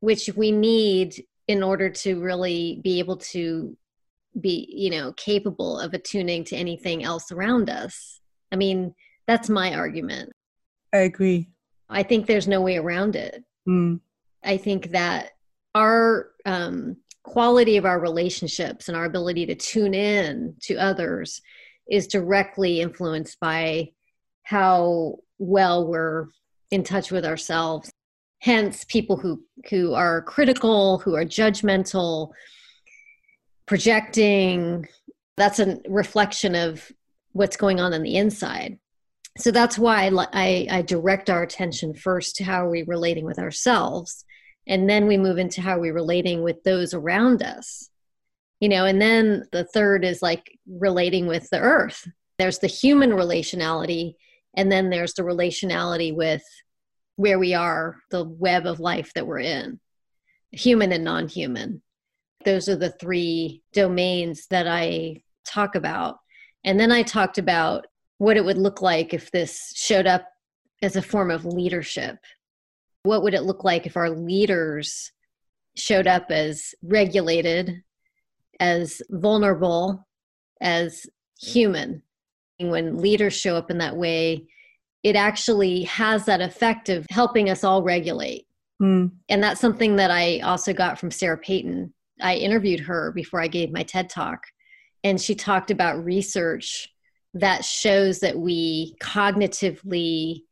which 0.00 0.30
we 0.34 0.50
need 0.50 1.26
in 1.46 1.62
order 1.62 1.90
to 1.90 2.22
really 2.22 2.80
be 2.82 3.00
able 3.00 3.18
to 3.18 3.76
be, 4.38 4.68
you 4.70 4.90
know, 4.90 5.12
capable 5.12 5.78
of 5.78 5.94
attuning 5.94 6.44
to 6.44 6.56
anything 6.56 7.04
else 7.04 7.32
around 7.32 7.70
us. 7.70 8.20
I 8.52 8.56
mean, 8.56 8.94
that's 9.26 9.48
my 9.48 9.74
argument. 9.74 10.32
I 10.92 10.98
agree. 10.98 11.48
I 11.88 12.02
think 12.02 12.26
there's 12.26 12.48
no 12.48 12.60
way 12.60 12.76
around 12.76 13.16
it. 13.16 13.42
Mm. 13.68 14.00
I 14.44 14.56
think 14.56 14.90
that 14.92 15.30
our 15.74 16.30
um, 16.46 16.96
quality 17.22 17.76
of 17.76 17.84
our 17.84 18.00
relationships 18.00 18.88
and 18.88 18.96
our 18.96 19.04
ability 19.04 19.46
to 19.46 19.54
tune 19.54 19.94
in 19.94 20.54
to 20.62 20.76
others 20.76 21.40
is 21.90 22.06
directly 22.06 22.80
influenced 22.80 23.38
by 23.40 23.90
how 24.42 25.16
well 25.38 25.86
we're 25.86 26.26
in 26.70 26.82
touch 26.82 27.10
with 27.10 27.24
ourselves 27.24 27.90
hence 28.40 28.84
people 28.84 29.16
who 29.16 29.42
who 29.70 29.94
are 29.94 30.22
critical 30.22 30.98
who 30.98 31.14
are 31.14 31.24
judgmental 31.24 32.30
projecting 33.68 34.88
that's 35.36 35.60
a 35.60 35.78
reflection 35.88 36.56
of 36.56 36.90
what's 37.32 37.56
going 37.56 37.78
on 37.78 37.94
on 37.94 38.02
the 38.02 38.16
inside. 38.16 38.78
So 39.36 39.52
that's 39.52 39.78
why 39.78 40.10
I, 40.32 40.66
I, 40.68 40.82
direct 40.82 41.30
our 41.30 41.44
attention 41.44 41.94
first 41.94 42.34
to 42.36 42.44
how 42.44 42.66
are 42.66 42.70
we 42.70 42.82
relating 42.82 43.24
with 43.24 43.38
ourselves 43.38 44.24
and 44.66 44.90
then 44.90 45.06
we 45.06 45.16
move 45.16 45.38
into 45.38 45.60
how 45.60 45.76
are 45.76 45.80
we're 45.80 45.94
relating 45.94 46.42
with 46.42 46.64
those 46.64 46.92
around 46.92 47.42
us. 47.42 47.88
You 48.58 48.68
know 48.68 48.86
and 48.86 49.00
then 49.00 49.44
the 49.52 49.64
third 49.64 50.04
is 50.04 50.22
like 50.22 50.58
relating 50.66 51.28
with 51.28 51.48
the 51.50 51.60
earth. 51.60 52.08
There's 52.38 52.58
the 52.58 52.66
human 52.66 53.10
relationality 53.10 54.14
and 54.54 54.72
then 54.72 54.90
there's 54.90 55.14
the 55.14 55.22
relationality 55.22 56.12
with 56.12 56.42
where 57.14 57.38
we 57.38 57.54
are 57.54 57.96
the 58.10 58.24
web 58.24 58.66
of 58.66 58.80
life 58.80 59.12
that 59.14 59.26
we're 59.26 59.40
in 59.40 59.78
human 60.50 60.90
and 60.90 61.04
non-human 61.04 61.82
those 62.44 62.68
are 62.68 62.76
the 62.76 62.90
three 62.92 63.62
domains 63.72 64.46
that 64.48 64.66
i 64.66 65.20
talk 65.44 65.74
about 65.74 66.18
and 66.64 66.78
then 66.78 66.92
i 66.92 67.02
talked 67.02 67.38
about 67.38 67.86
what 68.18 68.36
it 68.36 68.44
would 68.44 68.58
look 68.58 68.82
like 68.82 69.14
if 69.14 69.30
this 69.30 69.72
showed 69.76 70.06
up 70.06 70.26
as 70.82 70.96
a 70.96 71.02
form 71.02 71.30
of 71.30 71.44
leadership 71.44 72.18
what 73.02 73.22
would 73.22 73.34
it 73.34 73.44
look 73.44 73.64
like 73.64 73.86
if 73.86 73.96
our 73.96 74.10
leaders 74.10 75.12
showed 75.76 76.06
up 76.06 76.30
as 76.30 76.74
regulated, 76.82 77.82
as 78.60 79.00
vulnerable, 79.10 80.06
as 80.60 81.06
human? 81.40 82.02
When 82.58 82.98
leaders 82.98 83.34
show 83.34 83.56
up 83.56 83.70
in 83.70 83.78
that 83.78 83.96
way, 83.96 84.46
it 85.04 85.14
actually 85.14 85.84
has 85.84 86.26
that 86.26 86.40
effect 86.40 86.88
of 86.88 87.06
helping 87.08 87.50
us 87.50 87.62
all 87.62 87.82
regulate. 87.82 88.46
Mm. 88.82 89.12
And 89.28 89.42
that's 89.42 89.60
something 89.60 89.96
that 89.96 90.10
I 90.10 90.40
also 90.40 90.72
got 90.72 90.98
from 90.98 91.10
Sarah 91.10 91.38
Peyton. 91.38 91.94
I 92.20 92.36
interviewed 92.36 92.80
her 92.80 93.12
before 93.12 93.40
I 93.40 93.48
gave 93.48 93.70
my 93.70 93.82
TED 93.82 94.10
talk, 94.10 94.42
and 95.04 95.20
she 95.20 95.34
talked 95.34 95.70
about 95.70 96.04
research 96.04 96.88
that 97.34 97.64
shows 97.64 98.20
that 98.20 98.38
we 98.38 98.96
cognitively 99.00 100.42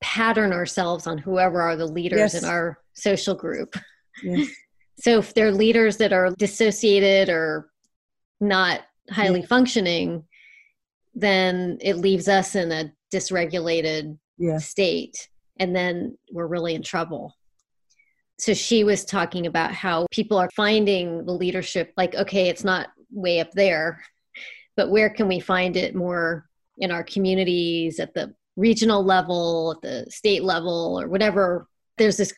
pattern 0.00 0.52
ourselves 0.52 1.06
on 1.06 1.18
whoever 1.18 1.60
are 1.60 1.76
the 1.76 1.86
leaders 1.86 2.34
yes. 2.34 2.42
in 2.42 2.48
our 2.48 2.78
social 2.94 3.34
group. 3.34 3.76
Yes. 4.22 4.48
so 4.98 5.18
if 5.18 5.34
they're 5.34 5.52
leaders 5.52 5.96
that 5.98 6.12
are 6.12 6.30
dissociated 6.38 7.28
or 7.28 7.70
not 8.40 8.82
highly 9.10 9.42
functioning, 9.42 10.24
then 11.14 11.78
it 11.80 11.96
leaves 11.96 12.28
us 12.28 12.54
in 12.54 12.70
a 12.70 12.92
dysregulated 13.12 14.16
state. 14.58 15.28
And 15.58 15.74
then 15.74 16.16
we're 16.30 16.46
really 16.46 16.74
in 16.74 16.82
trouble. 16.82 17.34
So 18.38 18.54
she 18.54 18.84
was 18.84 19.04
talking 19.04 19.46
about 19.46 19.72
how 19.72 20.06
people 20.10 20.38
are 20.38 20.50
finding 20.54 21.24
the 21.24 21.32
leadership 21.32 21.92
like, 21.96 22.14
okay, 22.14 22.48
it's 22.48 22.64
not 22.64 22.88
way 23.10 23.40
up 23.40 23.50
there, 23.52 24.02
but 24.76 24.90
where 24.90 25.10
can 25.10 25.26
we 25.26 25.40
find 25.40 25.76
it 25.76 25.94
more 25.94 26.46
in 26.78 26.92
our 26.92 27.02
communities, 27.02 27.98
at 27.98 28.14
the 28.14 28.32
regional 28.56 29.04
level, 29.04 29.72
at 29.76 29.82
the 29.82 30.10
state 30.10 30.44
level, 30.44 31.00
or 31.00 31.08
whatever, 31.08 31.66
there's 31.96 32.16
this 32.16 32.32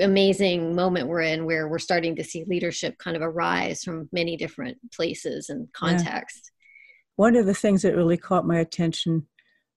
amazing 0.00 0.74
moment 0.74 1.08
we're 1.08 1.22
in 1.22 1.46
where 1.46 1.68
we're 1.68 1.78
starting 1.78 2.16
to 2.16 2.24
see 2.24 2.44
leadership 2.46 2.98
kind 2.98 3.16
of 3.16 3.22
arise 3.22 3.82
from 3.82 4.08
many 4.12 4.36
different 4.36 4.76
places 4.92 5.48
and 5.48 5.72
contexts. 5.72 6.42
Yeah. 6.44 7.14
One 7.16 7.36
of 7.36 7.46
the 7.46 7.54
things 7.54 7.82
that 7.82 7.96
really 7.96 8.16
caught 8.16 8.46
my 8.46 8.58
attention 8.58 9.26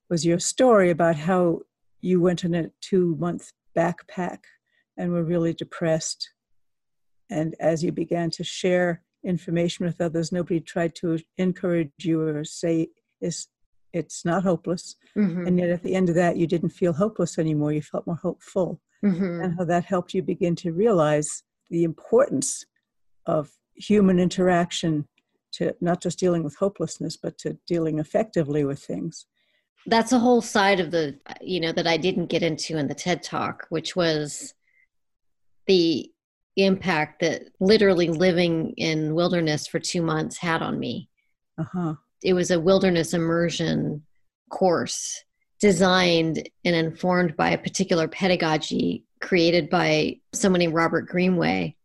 was 0.09 0.25
your 0.25 0.39
story 0.39 0.89
about 0.89 1.15
how 1.15 1.61
you 2.01 2.19
went 2.19 2.43
on 2.43 2.53
a 2.53 2.71
two 2.81 3.15
month 3.19 3.51
backpack 3.75 4.39
and 5.01 5.11
were 5.11 5.23
really 5.23 5.51
depressed. 5.51 6.29
And 7.31 7.55
as 7.59 7.83
you 7.83 7.91
began 7.91 8.29
to 8.31 8.43
share 8.43 9.01
information 9.23 9.85
with 9.85 9.99
others, 9.99 10.31
nobody 10.31 10.59
tried 10.59 10.93
to 10.95 11.17
encourage 11.37 11.91
you 12.01 12.21
or 12.21 12.43
say, 12.43 12.89
is 13.19 13.47
it's 13.93 14.23
not 14.23 14.43
hopeless. 14.43 14.95
Mm-hmm. 15.17 15.47
And 15.47 15.59
yet 15.59 15.69
at 15.69 15.81
the 15.81 15.95
end 15.95 16.09
of 16.09 16.15
that, 16.15 16.37
you 16.37 16.45
didn't 16.45 16.69
feel 16.69 16.93
hopeless 16.93 17.39
anymore. 17.39 17.73
You 17.73 17.81
felt 17.81 18.05
more 18.05 18.15
hopeful. 18.15 18.79
Mm-hmm. 19.03 19.41
And 19.41 19.55
how 19.57 19.65
that 19.65 19.85
helped 19.85 20.13
you 20.13 20.21
begin 20.21 20.55
to 20.57 20.71
realize 20.71 21.41
the 21.71 21.83
importance 21.83 22.63
of 23.25 23.49
human 23.73 24.19
interaction 24.19 25.07
to 25.53 25.75
not 25.81 25.99
just 25.99 26.19
dealing 26.19 26.43
with 26.43 26.55
hopelessness, 26.55 27.17
but 27.17 27.39
to 27.39 27.57
dealing 27.65 27.97
effectively 27.97 28.63
with 28.63 28.79
things. 28.79 29.25
That's 29.87 30.11
a 30.11 30.19
whole 30.19 30.41
side 30.41 30.79
of 30.79 30.91
the, 30.91 31.17
you 31.41 31.59
know, 31.59 31.71
that 31.71 31.87
I 31.87 31.97
didn't 31.97 32.27
get 32.27 32.43
into 32.43 32.77
in 32.77 32.87
the 32.87 32.93
TED 32.93 33.23
talk, 33.23 33.65
which 33.69 33.95
was 33.95 34.53
the 35.67 36.11
impact 36.57 37.21
that 37.21 37.43
literally 37.59 38.09
living 38.09 38.73
in 38.77 39.15
wilderness 39.15 39.67
for 39.67 39.79
two 39.79 40.01
months 40.01 40.37
had 40.37 40.61
on 40.61 40.77
me. 40.79 41.09
Uh-huh 41.57 41.95
it 42.23 42.33
was 42.33 42.51
a 42.51 42.59
wilderness 42.59 43.13
immersion 43.13 44.03
course 44.49 45.23
designed 45.59 46.47
and 46.65 46.75
informed 46.75 47.35
by 47.35 47.51
a 47.51 47.57
particular 47.57 48.07
pedagogy 48.07 49.05
created 49.19 49.69
by 49.69 50.17
someone 50.33 50.59
named 50.59 50.73
Robert 50.73 51.07
Greenway, 51.07 51.75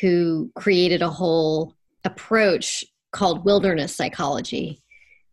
who 0.00 0.50
created 0.54 1.00
a 1.02 1.10
whole 1.10 1.74
approach 2.04 2.84
called 3.10 3.44
wilderness 3.44 3.94
psychology. 3.94 4.82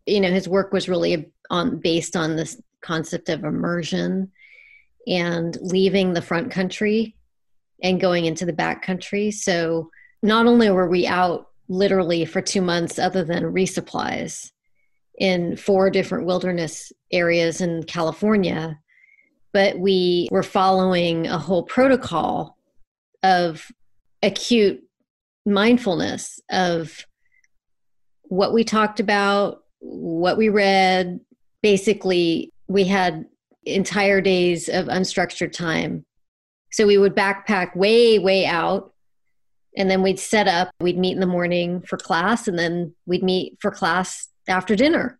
You 0.06 0.20
know, 0.20 0.30
his 0.30 0.48
work 0.48 0.72
was 0.72 0.88
really 0.88 1.30
on 1.50 1.78
based 1.78 2.16
on 2.16 2.36
this 2.36 2.60
concept 2.82 3.28
of 3.28 3.44
immersion 3.44 4.30
and 5.06 5.56
leaving 5.60 6.12
the 6.12 6.22
front 6.22 6.50
country 6.50 7.14
and 7.82 8.00
going 8.00 8.26
into 8.26 8.44
the 8.44 8.52
back 8.52 8.82
country. 8.82 9.30
So 9.30 9.90
not 10.22 10.46
only 10.46 10.70
were 10.70 10.88
we 10.88 11.06
out 11.06 11.48
literally 11.68 12.24
for 12.24 12.42
two 12.42 12.60
months 12.60 12.98
other 12.98 13.24
than 13.24 13.44
resupplies 13.44 14.50
in 15.16 15.56
four 15.56 15.90
different 15.90 16.26
wilderness 16.26 16.92
areas 17.12 17.60
in 17.60 17.84
California. 17.84 18.78
But 19.52 19.78
we 19.78 20.28
were 20.30 20.42
following 20.42 21.26
a 21.26 21.38
whole 21.38 21.62
protocol 21.62 22.56
of 23.22 23.70
acute 24.22 24.82
mindfulness 25.46 26.40
of 26.50 27.04
what 28.22 28.52
we 28.52 28.64
talked 28.64 29.00
about, 29.00 29.62
what 29.80 30.36
we 30.36 30.48
read. 30.48 31.20
Basically, 31.62 32.52
we 32.68 32.84
had 32.84 33.26
entire 33.64 34.20
days 34.20 34.68
of 34.68 34.86
unstructured 34.86 35.52
time. 35.52 36.04
So 36.72 36.86
we 36.86 36.98
would 36.98 37.14
backpack 37.14 37.74
way, 37.76 38.18
way 38.18 38.46
out 38.46 38.92
and 39.76 39.90
then 39.90 40.02
we'd 40.02 40.18
set 40.18 40.48
up 40.48 40.70
we'd 40.80 40.98
meet 40.98 41.12
in 41.12 41.20
the 41.20 41.26
morning 41.26 41.80
for 41.80 41.96
class 41.96 42.48
and 42.48 42.58
then 42.58 42.94
we'd 43.06 43.22
meet 43.22 43.56
for 43.60 43.70
class 43.70 44.28
after 44.48 44.74
dinner 44.74 45.18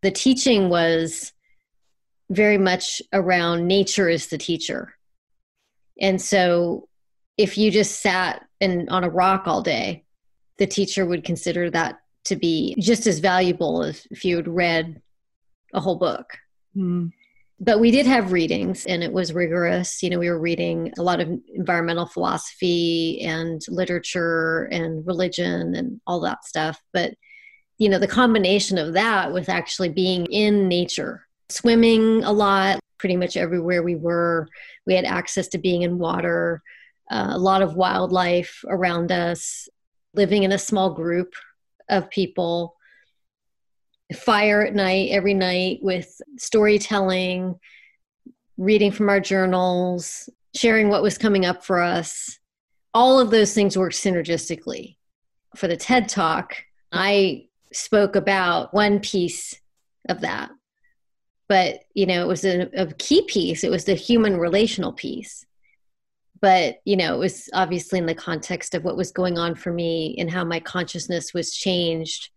the 0.00 0.10
teaching 0.10 0.68
was 0.70 1.32
very 2.30 2.56
much 2.56 3.02
around 3.12 3.66
nature 3.66 4.08
is 4.08 4.28
the 4.28 4.38
teacher 4.38 4.94
and 6.00 6.20
so 6.20 6.88
if 7.36 7.58
you 7.58 7.70
just 7.70 8.00
sat 8.00 8.42
on 8.62 9.04
a 9.04 9.10
rock 9.10 9.46
all 9.46 9.60
day 9.60 10.02
the 10.58 10.66
teacher 10.66 11.04
would 11.04 11.24
consider 11.24 11.70
that 11.70 11.98
to 12.24 12.36
be 12.36 12.74
just 12.78 13.06
as 13.06 13.18
valuable 13.18 13.82
as 13.82 14.06
if 14.10 14.24
you 14.24 14.36
had 14.36 14.46
read 14.46 15.02
a 15.74 15.80
whole 15.80 15.96
book. 15.96 16.38
Mm. 16.76 17.12
But 17.64 17.78
we 17.78 17.92
did 17.92 18.06
have 18.06 18.32
readings 18.32 18.86
and 18.86 19.04
it 19.04 19.12
was 19.12 19.32
rigorous. 19.32 20.02
You 20.02 20.10
know, 20.10 20.18
we 20.18 20.28
were 20.28 20.40
reading 20.40 20.92
a 20.98 21.02
lot 21.02 21.20
of 21.20 21.28
environmental 21.54 22.06
philosophy 22.06 23.20
and 23.22 23.62
literature 23.68 24.64
and 24.72 25.06
religion 25.06 25.76
and 25.76 26.00
all 26.04 26.18
that 26.22 26.44
stuff. 26.44 26.82
But, 26.92 27.14
you 27.78 27.88
know, 27.88 28.00
the 28.00 28.08
combination 28.08 28.78
of 28.78 28.94
that 28.94 29.32
with 29.32 29.48
actually 29.48 29.90
being 29.90 30.26
in 30.26 30.66
nature, 30.66 31.24
swimming 31.50 32.24
a 32.24 32.32
lot, 32.32 32.80
pretty 32.98 33.16
much 33.16 33.36
everywhere 33.36 33.84
we 33.84 33.94
were, 33.94 34.48
we 34.84 34.94
had 34.94 35.04
access 35.04 35.46
to 35.48 35.58
being 35.58 35.82
in 35.82 35.98
water, 35.98 36.62
uh, 37.12 37.28
a 37.30 37.38
lot 37.38 37.62
of 37.62 37.76
wildlife 37.76 38.64
around 38.66 39.12
us, 39.12 39.68
living 40.14 40.42
in 40.42 40.50
a 40.50 40.58
small 40.58 40.90
group 40.90 41.32
of 41.88 42.10
people 42.10 42.74
fire 44.14 44.62
at 44.62 44.74
night 44.74 45.10
every 45.10 45.34
night 45.34 45.78
with 45.82 46.20
storytelling 46.36 47.58
reading 48.58 48.92
from 48.92 49.08
our 49.08 49.20
journals 49.20 50.28
sharing 50.54 50.88
what 50.88 51.02
was 51.02 51.18
coming 51.18 51.44
up 51.44 51.64
for 51.64 51.80
us. 51.80 52.38
All 52.94 53.18
of 53.18 53.30
those 53.30 53.54
things 53.54 53.76
work 53.76 53.92
synergistically. 53.92 54.96
For 55.56 55.68
the 55.68 55.76
ted 55.76 56.08
talk 56.08 56.56
i 56.94 57.46
spoke 57.72 58.16
about 58.16 58.74
one 58.74 59.00
piece 59.00 59.54
of 60.08 60.20
that. 60.20 60.50
But 61.48 61.80
you 61.94 62.06
know 62.06 62.22
it 62.22 62.28
was 62.28 62.44
a, 62.44 62.68
a 62.74 62.92
key 62.94 63.22
piece. 63.22 63.64
It 63.64 63.70
was 63.70 63.84
the 63.84 63.94
human 63.94 64.38
relational 64.38 64.92
piece. 64.92 65.44
But 66.40 66.80
you 66.84 66.96
know 66.96 67.14
it 67.14 67.18
was 67.18 67.48
obviously 67.52 67.98
in 67.98 68.06
the 68.06 68.14
context 68.14 68.74
of 68.74 68.84
what 68.84 68.96
was 68.96 69.12
going 69.12 69.38
on 69.38 69.54
for 69.54 69.72
me 69.72 70.16
and 70.18 70.30
how 70.30 70.44
my 70.44 70.60
consciousness 70.60 71.32
was 71.34 71.54
changed 71.54 72.30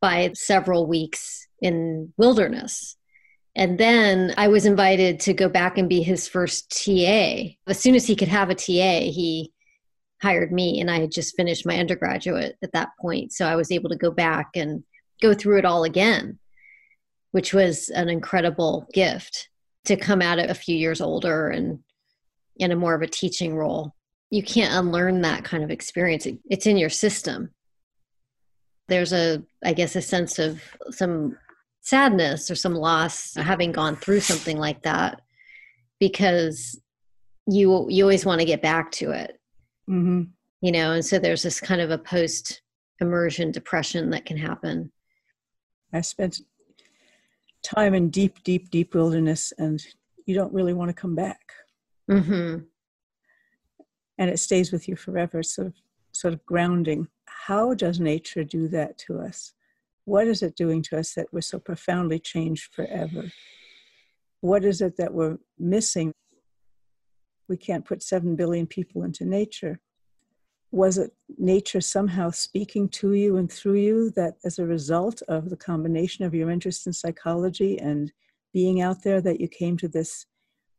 by 0.00 0.30
several 0.34 0.86
weeks 0.86 1.46
in 1.60 2.12
wilderness. 2.16 2.96
And 3.56 3.78
then 3.78 4.34
i 4.36 4.48
was 4.48 4.66
invited 4.66 5.20
to 5.20 5.32
go 5.32 5.48
back 5.48 5.78
and 5.78 5.88
be 5.88 6.02
his 6.02 6.26
first 6.26 6.70
ta 6.70 7.54
as 7.68 7.78
soon 7.78 7.94
as 7.94 8.06
he 8.06 8.16
could 8.16 8.28
have 8.28 8.50
a 8.50 8.54
ta 8.54 9.00
he 9.00 9.52
hired 10.20 10.50
me 10.50 10.80
and 10.80 10.90
i 10.90 10.98
had 10.98 11.12
just 11.12 11.36
finished 11.36 11.64
my 11.64 11.78
undergraduate 11.78 12.56
at 12.62 12.72
that 12.72 12.90
point. 13.00 13.32
So 13.32 13.46
i 13.46 13.56
was 13.56 13.70
able 13.70 13.90
to 13.90 13.96
go 13.96 14.10
back 14.10 14.50
and 14.56 14.82
go 15.22 15.34
through 15.34 15.58
it 15.58 15.64
all 15.64 15.84
again 15.84 16.38
which 17.34 17.52
was 17.52 17.88
an 17.90 18.08
incredible 18.08 18.86
gift 18.92 19.48
to 19.84 19.96
come 19.96 20.22
at 20.22 20.38
it 20.38 20.50
a 20.50 20.54
few 20.54 20.76
years 20.76 21.00
older 21.00 21.48
and 21.48 21.80
in 22.56 22.70
a 22.70 22.76
more 22.76 22.94
of 22.94 23.02
a 23.02 23.08
teaching 23.08 23.56
role. 23.56 23.92
You 24.30 24.40
can't 24.40 24.72
unlearn 24.72 25.22
that 25.22 25.42
kind 25.42 25.64
of 25.64 25.70
experience. 25.72 26.28
It's 26.48 26.66
in 26.66 26.76
your 26.76 26.90
system 26.90 27.50
there's 28.88 29.12
a 29.12 29.42
i 29.64 29.72
guess 29.72 29.96
a 29.96 30.02
sense 30.02 30.38
of 30.38 30.62
some 30.90 31.36
sadness 31.80 32.50
or 32.50 32.54
some 32.54 32.74
loss 32.74 33.34
having 33.34 33.72
gone 33.72 33.96
through 33.96 34.20
something 34.20 34.58
like 34.58 34.82
that 34.82 35.20
because 36.00 36.80
you 37.46 37.86
you 37.90 38.04
always 38.04 38.24
want 38.24 38.40
to 38.40 38.46
get 38.46 38.62
back 38.62 38.90
to 38.90 39.10
it 39.10 39.38
mm-hmm. 39.88 40.22
you 40.60 40.72
know 40.72 40.92
and 40.92 41.04
so 41.04 41.18
there's 41.18 41.42
this 41.42 41.60
kind 41.60 41.80
of 41.80 41.90
a 41.90 41.98
post 41.98 42.62
immersion 43.00 43.50
depression 43.50 44.10
that 44.10 44.24
can 44.24 44.36
happen 44.36 44.90
i 45.92 46.00
spent 46.00 46.40
time 47.62 47.94
in 47.94 48.08
deep 48.08 48.42
deep 48.44 48.70
deep 48.70 48.94
wilderness 48.94 49.52
and 49.58 49.84
you 50.26 50.34
don't 50.34 50.52
really 50.54 50.72
want 50.72 50.88
to 50.88 50.94
come 50.94 51.14
back 51.14 51.40
Mm-hmm. 52.10 52.58
And 54.18 54.30
it 54.30 54.38
stays 54.38 54.72
with 54.72 54.88
you 54.88 54.96
forever, 54.96 55.42
sort 55.42 55.68
of, 55.68 55.74
sort 56.12 56.34
of 56.34 56.44
grounding. 56.46 57.08
How 57.46 57.74
does 57.74 58.00
nature 58.00 58.42
do 58.42 58.68
that 58.68 58.96
to 59.06 59.18
us? 59.18 59.52
What 60.06 60.26
is 60.26 60.42
it 60.42 60.56
doing 60.56 60.80
to 60.84 60.98
us 60.98 61.12
that 61.12 61.26
we're 61.30 61.42
so 61.42 61.58
profoundly 61.58 62.18
changed 62.18 62.72
forever? 62.72 63.30
What 64.40 64.64
is 64.64 64.80
it 64.80 64.96
that 64.96 65.12
we're 65.12 65.36
missing? 65.58 66.14
We 67.46 67.58
can't 67.58 67.84
put 67.84 68.02
7 68.02 68.34
billion 68.34 68.66
people 68.66 69.02
into 69.04 69.26
nature. 69.26 69.78
Was 70.70 70.96
it 70.96 71.12
nature 71.36 71.82
somehow 71.82 72.30
speaking 72.30 72.88
to 73.00 73.12
you 73.12 73.36
and 73.36 73.52
through 73.52 73.74
you 73.74 74.10
that 74.12 74.36
as 74.42 74.58
a 74.58 74.64
result 74.64 75.20
of 75.28 75.50
the 75.50 75.56
combination 75.58 76.24
of 76.24 76.34
your 76.34 76.48
interest 76.48 76.86
in 76.86 76.94
psychology 76.94 77.78
and 77.78 78.10
being 78.54 78.80
out 78.80 79.02
there 79.02 79.20
that 79.20 79.38
you 79.38 79.48
came 79.48 79.76
to 79.76 79.88
this 79.88 80.24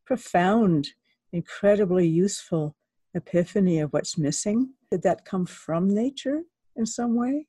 profound 0.03 0.87
incredibly 1.31 2.07
useful 2.07 2.75
epiphany 3.13 3.77
of 3.81 3.93
what's 3.93 4.17
missing? 4.17 4.73
Did 4.89 5.03
that 5.03 5.25
come 5.25 5.45
from 5.45 5.93
nature 5.93 6.41
in 6.75 6.85
some 6.85 7.15
way? 7.15 7.47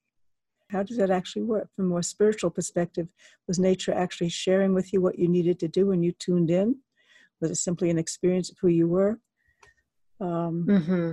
How 0.70 0.82
does 0.82 0.96
that 0.96 1.10
actually 1.10 1.42
work 1.42 1.68
from 1.74 1.86
a 1.86 1.88
more 1.88 2.02
spiritual 2.02 2.50
perspective? 2.50 3.08
Was 3.46 3.58
nature 3.58 3.92
actually 3.92 4.30
sharing 4.30 4.74
with 4.74 4.92
you 4.92 5.00
what 5.00 5.18
you 5.18 5.28
needed 5.28 5.60
to 5.60 5.68
do 5.68 5.86
when 5.86 6.02
you 6.02 6.12
tuned 6.12 6.50
in? 6.50 6.76
Was 7.40 7.50
it 7.50 7.56
simply 7.56 7.90
an 7.90 7.98
experience 7.98 8.50
of 8.50 8.56
who 8.60 8.68
you 8.68 8.88
were? 8.88 9.20
Um, 10.20 10.66
mm-hmm. 10.68 11.12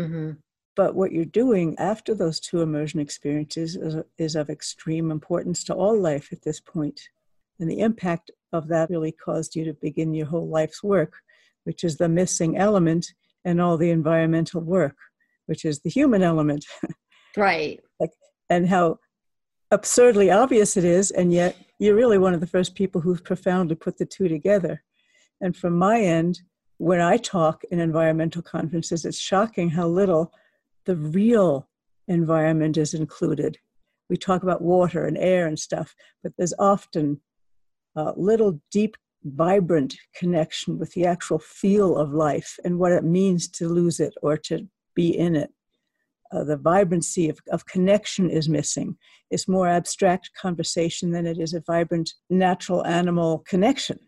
Mm-hmm. 0.00 0.30
But 0.74 0.94
what 0.94 1.12
you're 1.12 1.26
doing 1.26 1.76
after 1.78 2.14
those 2.14 2.40
two 2.40 2.62
immersion 2.62 3.00
experiences 3.00 3.76
is, 3.76 3.96
is 4.16 4.36
of 4.36 4.48
extreme 4.48 5.10
importance 5.10 5.62
to 5.64 5.74
all 5.74 5.98
life 5.98 6.32
at 6.32 6.42
this 6.42 6.60
point. 6.60 6.98
And 7.60 7.70
the 7.70 7.80
impact 7.80 8.30
of 8.54 8.68
that 8.68 8.88
really 8.88 9.12
caused 9.12 9.54
you 9.54 9.64
to 9.66 9.74
begin 9.74 10.14
your 10.14 10.26
whole 10.26 10.48
life's 10.48 10.82
work 10.82 11.16
which 11.64 11.84
is 11.84 11.96
the 11.96 12.08
missing 12.08 12.56
element 12.56 13.12
in 13.44 13.60
all 13.60 13.76
the 13.76 13.90
environmental 13.90 14.60
work, 14.60 14.96
which 15.46 15.64
is 15.64 15.80
the 15.80 15.90
human 15.90 16.22
element. 16.22 16.64
Right. 17.36 17.80
like, 18.00 18.10
and 18.50 18.68
how 18.68 18.98
absurdly 19.70 20.30
obvious 20.30 20.76
it 20.76 20.84
is, 20.84 21.10
and 21.10 21.32
yet 21.32 21.56
you're 21.78 21.94
really 21.94 22.18
one 22.18 22.34
of 22.34 22.40
the 22.40 22.46
first 22.46 22.74
people 22.74 23.00
who've 23.00 23.24
profoundly 23.24 23.74
put 23.74 23.98
the 23.98 24.06
two 24.06 24.28
together. 24.28 24.82
And 25.40 25.56
from 25.56 25.76
my 25.76 26.00
end, 26.00 26.40
when 26.78 27.00
I 27.00 27.16
talk 27.16 27.62
in 27.70 27.80
environmental 27.80 28.42
conferences, 28.42 29.04
it's 29.04 29.18
shocking 29.18 29.70
how 29.70 29.88
little 29.88 30.32
the 30.84 30.96
real 30.96 31.68
environment 32.08 32.76
is 32.76 32.94
included. 32.94 33.58
We 34.10 34.16
talk 34.16 34.42
about 34.42 34.62
water 34.62 35.06
and 35.06 35.16
air 35.16 35.46
and 35.46 35.58
stuff, 35.58 35.94
but 36.22 36.32
there's 36.36 36.54
often 36.58 37.20
uh, 37.96 38.12
little 38.16 38.60
deep 38.70 38.96
vibrant 39.24 39.96
connection 40.14 40.78
with 40.78 40.92
the 40.92 41.06
actual 41.06 41.38
feel 41.38 41.96
of 41.96 42.12
life 42.12 42.58
and 42.64 42.78
what 42.78 42.92
it 42.92 43.04
means 43.04 43.48
to 43.48 43.68
lose 43.68 44.00
it 44.00 44.14
or 44.22 44.36
to 44.36 44.66
be 44.94 45.16
in 45.16 45.36
it. 45.36 45.50
Uh, 46.32 46.44
the 46.44 46.56
vibrancy 46.56 47.28
of, 47.28 47.38
of 47.50 47.66
connection 47.66 48.30
is 48.30 48.48
missing. 48.48 48.96
It's 49.30 49.48
more 49.48 49.68
abstract 49.68 50.30
conversation 50.40 51.10
than 51.10 51.26
it 51.26 51.38
is 51.38 51.52
a 51.52 51.60
vibrant 51.60 52.14
natural 52.30 52.86
animal 52.86 53.40
connection. 53.46 53.98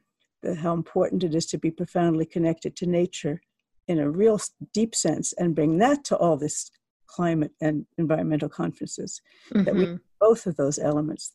The, 0.42 0.54
how 0.54 0.72
important 0.72 1.22
it 1.22 1.34
is 1.34 1.46
to 1.46 1.58
be 1.58 1.70
profoundly 1.70 2.24
connected 2.24 2.76
to 2.76 2.86
nature 2.86 3.40
in 3.88 3.98
a 3.98 4.10
real 4.10 4.40
deep 4.72 4.94
sense 4.94 5.34
and 5.34 5.54
bring 5.54 5.76
that 5.78 6.04
to 6.04 6.16
all 6.16 6.38
this 6.38 6.70
climate 7.06 7.52
and 7.60 7.84
environmental 7.98 8.48
conferences. 8.48 9.20
Mm-hmm. 9.52 9.64
That 9.64 9.74
we 9.74 9.84
mm-hmm. 9.84 9.96
both 10.18 10.46
of 10.46 10.56
those 10.56 10.78
elements. 10.78 11.34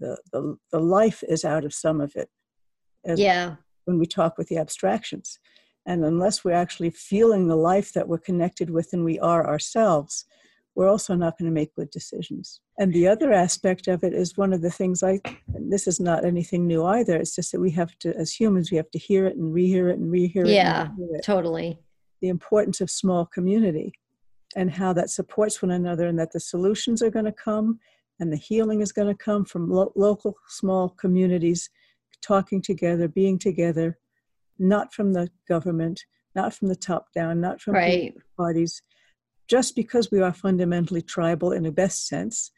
The, 0.00 0.16
the, 0.32 0.56
the 0.72 0.80
life 0.80 1.22
is 1.28 1.44
out 1.44 1.64
of 1.64 1.72
some 1.72 2.00
of 2.00 2.14
it 2.16 2.28
yeah 3.18 3.56
when 3.84 3.98
we 3.98 4.06
talk 4.06 4.38
with 4.38 4.48
the 4.48 4.58
abstractions 4.58 5.38
and 5.86 6.04
unless 6.04 6.44
we're 6.44 6.52
actually 6.52 6.90
feeling 6.90 7.48
the 7.48 7.56
life 7.56 7.92
that 7.92 8.08
we're 8.08 8.18
connected 8.18 8.70
with 8.70 8.92
and 8.92 9.04
we 9.04 9.18
are 9.18 9.46
ourselves 9.46 10.24
we're 10.74 10.88
also 10.88 11.14
not 11.14 11.36
going 11.36 11.50
to 11.50 11.54
make 11.54 11.74
good 11.74 11.90
decisions 11.90 12.60
and 12.78 12.92
the 12.92 13.06
other 13.06 13.32
aspect 13.32 13.88
of 13.88 14.02
it 14.02 14.14
is 14.14 14.36
one 14.36 14.52
of 14.52 14.62
the 14.62 14.70
things 14.70 15.02
i 15.02 15.20
this 15.48 15.86
is 15.86 16.00
not 16.00 16.24
anything 16.24 16.66
new 16.66 16.84
either 16.84 17.16
it's 17.16 17.34
just 17.34 17.52
that 17.52 17.60
we 17.60 17.70
have 17.70 17.96
to 17.98 18.14
as 18.16 18.32
humans 18.32 18.70
we 18.70 18.76
have 18.76 18.90
to 18.90 18.98
hear 18.98 19.26
it 19.26 19.36
and 19.36 19.54
rehear 19.54 19.90
it 19.90 19.98
and 19.98 20.12
rehear 20.12 20.46
it 20.46 20.54
yeah 20.54 20.88
it. 21.10 21.22
totally 21.22 21.78
the 22.20 22.28
importance 22.28 22.80
of 22.80 22.90
small 22.90 23.26
community 23.26 23.92
and 24.54 24.70
how 24.70 24.92
that 24.92 25.10
supports 25.10 25.62
one 25.62 25.72
another 25.72 26.06
and 26.06 26.18
that 26.18 26.32
the 26.32 26.40
solutions 26.40 27.02
are 27.02 27.10
going 27.10 27.24
to 27.24 27.32
come 27.32 27.78
and 28.20 28.32
the 28.32 28.36
healing 28.36 28.80
is 28.80 28.92
going 28.92 29.08
to 29.08 29.14
come 29.14 29.44
from 29.44 29.68
lo- 29.68 29.92
local 29.96 30.36
small 30.46 30.90
communities 30.90 31.68
talking 32.20 32.62
together, 32.62 33.08
being 33.08 33.38
together, 33.38 33.98
not 34.62 34.94
from 34.94 35.12
the 35.12 35.28
government, 35.48 36.00
not 36.34 36.54
from 36.54 36.68
the 36.68 36.76
top 36.76 37.06
down, 37.14 37.40
not 37.40 37.60
from 37.60 37.74
right. 37.74 38.14
parties. 38.36 38.82
Just 39.48 39.76
because 39.76 40.10
we 40.10 40.20
are 40.20 40.32
fundamentally 40.32 41.02
tribal 41.02 41.52
in 41.52 41.64
the 41.64 41.72
best 41.72 42.06
sense, 42.06 42.50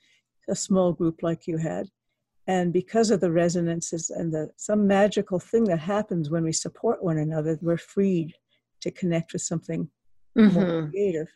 a 0.48 0.54
small 0.54 0.92
group 0.92 1.22
like 1.22 1.46
you 1.46 1.56
had, 1.56 1.88
and 2.46 2.72
because 2.72 3.10
of 3.10 3.20
the 3.20 3.32
resonances 3.32 4.10
and 4.10 4.32
the 4.32 4.50
some 4.56 4.86
magical 4.86 5.38
thing 5.38 5.64
that 5.64 5.78
happens 5.78 6.30
when 6.30 6.44
we 6.44 6.52
support 6.52 7.02
one 7.02 7.18
another, 7.18 7.58
we're 7.62 7.78
freed 7.78 8.34
to 8.82 8.90
connect 8.90 9.32
with 9.32 9.42
something 9.42 9.88
mm-hmm. 10.36 10.54
more 10.54 10.88
creative. 10.90 11.28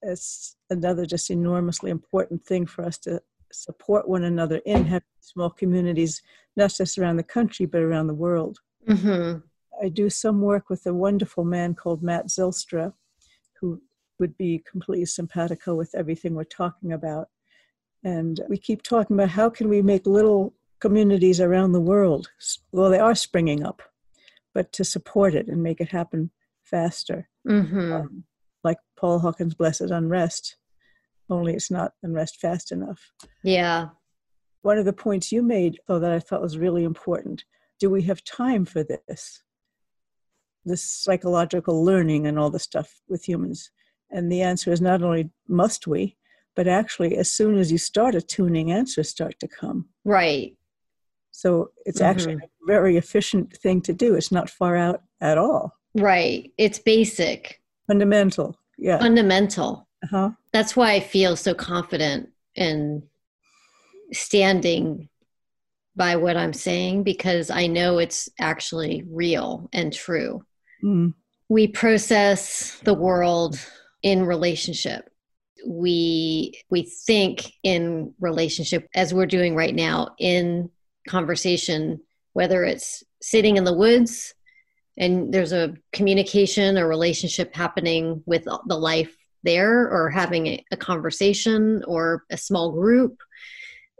It's 0.00 0.56
another 0.70 1.04
just 1.04 1.30
enormously 1.30 1.90
important 1.90 2.42
thing 2.42 2.66
for 2.66 2.84
us 2.84 2.98
to 2.98 3.20
support 3.52 4.08
one 4.08 4.24
another 4.24 4.62
in 4.64 4.86
having 4.86 5.06
small 5.20 5.50
communities, 5.50 6.22
not 6.56 6.72
just 6.72 6.96
around 6.96 7.18
the 7.18 7.22
country, 7.22 7.66
but 7.66 7.82
around 7.82 8.06
the 8.06 8.14
world. 8.14 8.58
Mm-hmm. 8.88 9.38
I 9.84 9.88
do 9.88 10.10
some 10.10 10.40
work 10.40 10.68
with 10.68 10.86
a 10.86 10.94
wonderful 10.94 11.44
man 11.44 11.74
called 11.74 12.02
Matt 12.02 12.28
Zilstra, 12.28 12.92
who 13.60 13.80
would 14.18 14.36
be 14.36 14.62
completely 14.70 15.06
simpatico 15.06 15.74
with 15.74 15.94
everything 15.94 16.34
we're 16.34 16.44
talking 16.44 16.92
about. 16.92 17.28
And 18.04 18.40
we 18.48 18.58
keep 18.58 18.82
talking 18.82 19.16
about 19.16 19.30
how 19.30 19.48
can 19.50 19.68
we 19.68 19.82
make 19.82 20.06
little 20.06 20.54
communities 20.80 21.40
around 21.40 21.72
the 21.72 21.80
world. 21.80 22.30
Well, 22.72 22.90
they 22.90 22.98
are 22.98 23.14
springing 23.14 23.64
up, 23.64 23.82
but 24.52 24.72
to 24.74 24.84
support 24.84 25.34
it 25.34 25.46
and 25.46 25.62
make 25.62 25.80
it 25.80 25.88
happen 25.88 26.30
faster. 26.64 27.28
Mm-hmm. 27.48 27.92
Um, 27.92 28.24
like 28.64 28.78
Paul 28.96 29.20
Hawkins' 29.20 29.54
Blessed 29.54 29.82
Unrest, 29.82 30.56
only 31.30 31.54
it's 31.54 31.70
not 31.70 31.92
unrest 32.02 32.40
fast 32.40 32.72
enough. 32.72 33.12
Yeah. 33.42 33.88
One 34.62 34.78
of 34.78 34.84
the 34.84 34.92
points 34.92 35.32
you 35.32 35.42
made, 35.42 35.80
though, 35.86 35.98
that 35.98 36.12
I 36.12 36.18
thought 36.18 36.42
was 36.42 36.58
really 36.58 36.84
important 36.84 37.44
do 37.82 37.90
we 37.90 38.02
have 38.02 38.22
time 38.22 38.64
for 38.64 38.84
this? 38.84 39.42
This 40.64 40.84
psychological 40.84 41.84
learning 41.84 42.28
and 42.28 42.38
all 42.38 42.48
the 42.48 42.60
stuff 42.60 43.00
with 43.08 43.26
humans. 43.28 43.72
And 44.08 44.30
the 44.30 44.40
answer 44.40 44.70
is 44.70 44.80
not 44.80 45.02
only 45.02 45.30
must 45.48 45.88
we, 45.88 46.16
but 46.54 46.68
actually, 46.68 47.16
as 47.16 47.28
soon 47.28 47.58
as 47.58 47.72
you 47.72 47.78
start 47.78 48.14
attuning, 48.14 48.70
answers 48.70 49.08
start 49.08 49.40
to 49.40 49.48
come. 49.48 49.88
Right. 50.04 50.56
So 51.32 51.72
it's 51.84 52.00
mm-hmm. 52.00 52.10
actually 52.10 52.34
a 52.34 52.48
very 52.68 52.96
efficient 52.96 53.56
thing 53.56 53.80
to 53.80 53.92
do. 53.92 54.14
It's 54.14 54.30
not 54.30 54.48
far 54.48 54.76
out 54.76 55.02
at 55.20 55.36
all. 55.36 55.76
Right. 55.96 56.52
It's 56.58 56.78
basic. 56.78 57.60
Fundamental. 57.88 58.56
Yeah. 58.78 58.98
Fundamental. 59.00 59.88
Uh-huh. 60.04 60.30
That's 60.52 60.76
why 60.76 60.92
I 60.92 61.00
feel 61.00 61.34
so 61.34 61.52
confident 61.52 62.28
in 62.54 63.02
standing 64.12 65.08
by 65.94 66.16
what 66.16 66.36
I'm 66.36 66.52
saying 66.52 67.02
because 67.02 67.50
I 67.50 67.66
know 67.66 67.98
it's 67.98 68.28
actually 68.40 69.04
real 69.10 69.68
and 69.72 69.92
true. 69.92 70.44
Mm. 70.82 71.14
We 71.48 71.68
process 71.68 72.78
the 72.84 72.94
world 72.94 73.58
in 74.02 74.24
relationship. 74.24 75.08
We 75.66 76.54
we 76.70 76.82
think 77.06 77.52
in 77.62 78.14
relationship 78.20 78.88
as 78.94 79.14
we're 79.14 79.26
doing 79.26 79.54
right 79.54 79.74
now 79.74 80.08
in 80.18 80.70
conversation 81.08 82.00
whether 82.32 82.64
it's 82.64 83.04
sitting 83.20 83.56
in 83.56 83.64
the 83.64 83.76
woods 83.76 84.34
and 84.96 85.32
there's 85.32 85.52
a 85.52 85.74
communication 85.92 86.78
or 86.78 86.88
relationship 86.88 87.54
happening 87.54 88.22
with 88.26 88.44
the 88.44 88.76
life 88.76 89.14
there 89.42 89.88
or 89.88 90.10
having 90.10 90.46
a, 90.46 90.64
a 90.70 90.76
conversation 90.76 91.82
or 91.86 92.24
a 92.30 92.36
small 92.36 92.72
group 92.72 93.18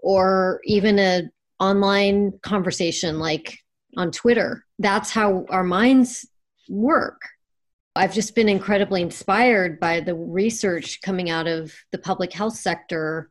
or 0.02 0.60
even 0.64 0.98
a 0.98 1.22
online 1.62 2.32
conversation 2.42 3.18
like 3.18 3.58
on 3.96 4.10
Twitter. 4.10 4.64
That's 4.78 5.10
how 5.10 5.46
our 5.48 5.62
minds 5.62 6.26
work. 6.68 7.20
I've 7.94 8.14
just 8.14 8.34
been 8.34 8.48
incredibly 8.48 9.02
inspired 9.02 9.78
by 9.78 10.00
the 10.00 10.14
research 10.14 11.00
coming 11.02 11.30
out 11.30 11.46
of 11.46 11.72
the 11.92 11.98
public 11.98 12.32
health 12.32 12.56
sector, 12.56 13.30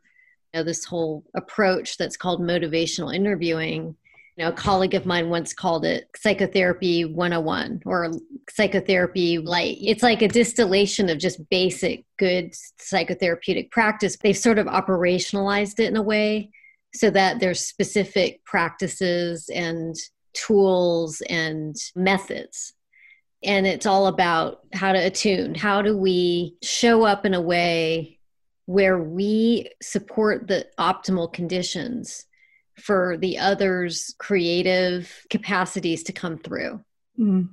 you 0.52 0.60
know, 0.60 0.64
this 0.64 0.84
whole 0.84 1.24
approach 1.34 1.96
that's 1.96 2.16
called 2.16 2.40
motivational 2.40 3.14
interviewing 3.14 3.96
you 4.36 4.44
know, 4.44 4.50
a 4.50 4.54
colleague 4.54 4.94
of 4.94 5.04
mine 5.04 5.28
once 5.28 5.52
called 5.52 5.84
it 5.84 6.08
psychotherapy 6.16 7.04
101 7.04 7.82
or 7.84 8.10
psychotherapy 8.48 9.38
light. 9.38 9.76
It's 9.80 10.02
like 10.02 10.22
a 10.22 10.28
distillation 10.28 11.10
of 11.10 11.18
just 11.18 11.48
basic 11.50 12.06
good 12.18 12.54
psychotherapeutic 12.80 13.70
practice. 13.70 14.16
They've 14.16 14.36
sort 14.36 14.58
of 14.58 14.66
operationalized 14.66 15.80
it 15.80 15.88
in 15.88 15.96
a 15.96 16.02
way 16.02 16.50
so 16.94 17.10
that 17.10 17.40
there's 17.40 17.66
specific 17.66 18.44
practices 18.44 19.48
and 19.52 19.96
tools 20.34 21.22
and 21.28 21.76
methods. 21.94 22.74
And 23.42 23.66
it's 23.66 23.86
all 23.86 24.06
about 24.06 24.60
how 24.72 24.92
to 24.92 24.98
attune. 24.98 25.54
How 25.54 25.82
do 25.82 25.96
we 25.96 26.56
show 26.62 27.02
up 27.04 27.26
in 27.26 27.34
a 27.34 27.40
way 27.40 28.18
where 28.66 28.98
we 28.98 29.70
support 29.82 30.46
the 30.46 30.66
optimal 30.78 31.32
conditions 31.32 32.26
for 32.78 33.16
the 33.18 33.38
other's 33.38 34.14
creative 34.18 35.26
capacities 35.30 36.02
to 36.04 36.12
come 36.12 36.38
through. 36.38 36.80
Mm. 37.18 37.50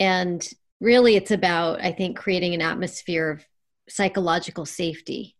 And 0.00 0.48
really, 0.80 1.16
it's 1.16 1.30
about, 1.30 1.80
I 1.82 1.92
think, 1.92 2.16
creating 2.16 2.54
an 2.54 2.62
atmosphere 2.62 3.30
of 3.30 3.46
psychological 3.88 4.66
safety. 4.66 5.36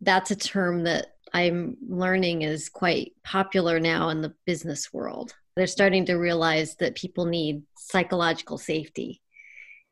That's 0.00 0.30
a 0.30 0.36
term 0.36 0.84
that 0.84 1.13
I'm 1.34 1.76
learning 1.86 2.42
is 2.42 2.68
quite 2.68 3.12
popular 3.24 3.80
now 3.80 4.08
in 4.10 4.22
the 4.22 4.32
business 4.46 4.92
world. 4.92 5.34
They're 5.56 5.66
starting 5.66 6.06
to 6.06 6.14
realize 6.14 6.76
that 6.76 6.94
people 6.94 7.26
need 7.26 7.64
psychological 7.76 8.56
safety 8.56 9.20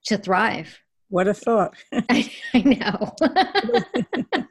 to 0.07 0.17
thrive. 0.17 0.79
What 1.09 1.27
a 1.27 1.35
thought. 1.35 1.75
I, 1.93 2.33
I 2.55 2.61
know. 2.61 3.15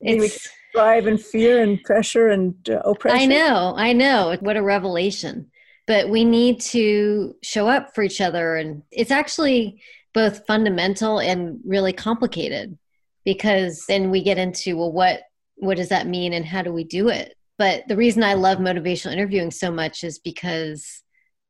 it's 0.00 0.48
thrive 0.72 1.06
in 1.06 1.18
fear 1.18 1.62
and 1.62 1.80
pressure 1.84 2.28
and 2.28 2.54
uh, 2.68 2.80
oppression. 2.84 3.20
I 3.20 3.26
know, 3.26 3.74
I 3.76 3.92
know. 3.92 4.36
What 4.40 4.56
a 4.56 4.62
revelation. 4.62 5.52
But 5.86 6.08
we 6.08 6.24
need 6.24 6.60
to 6.60 7.36
show 7.42 7.68
up 7.68 7.94
for 7.94 8.02
each 8.02 8.20
other. 8.20 8.56
And 8.56 8.82
it's 8.90 9.10
actually 9.12 9.80
both 10.14 10.46
fundamental 10.46 11.20
and 11.20 11.60
really 11.64 11.92
complicated 11.92 12.76
because 13.24 13.84
then 13.86 14.10
we 14.10 14.22
get 14.22 14.38
into, 14.38 14.76
well, 14.76 14.92
what, 14.92 15.20
what 15.60 15.76
does 15.76 15.88
that 15.90 16.06
mean 16.06 16.32
and 16.32 16.44
how 16.44 16.62
do 16.62 16.72
we 16.72 16.84
do 16.84 17.08
it? 17.08 17.34
But 17.58 17.86
the 17.88 17.96
reason 17.96 18.24
I 18.24 18.34
love 18.34 18.58
motivational 18.58 19.12
interviewing 19.12 19.50
so 19.50 19.70
much 19.70 20.02
is 20.02 20.18
because 20.18 21.02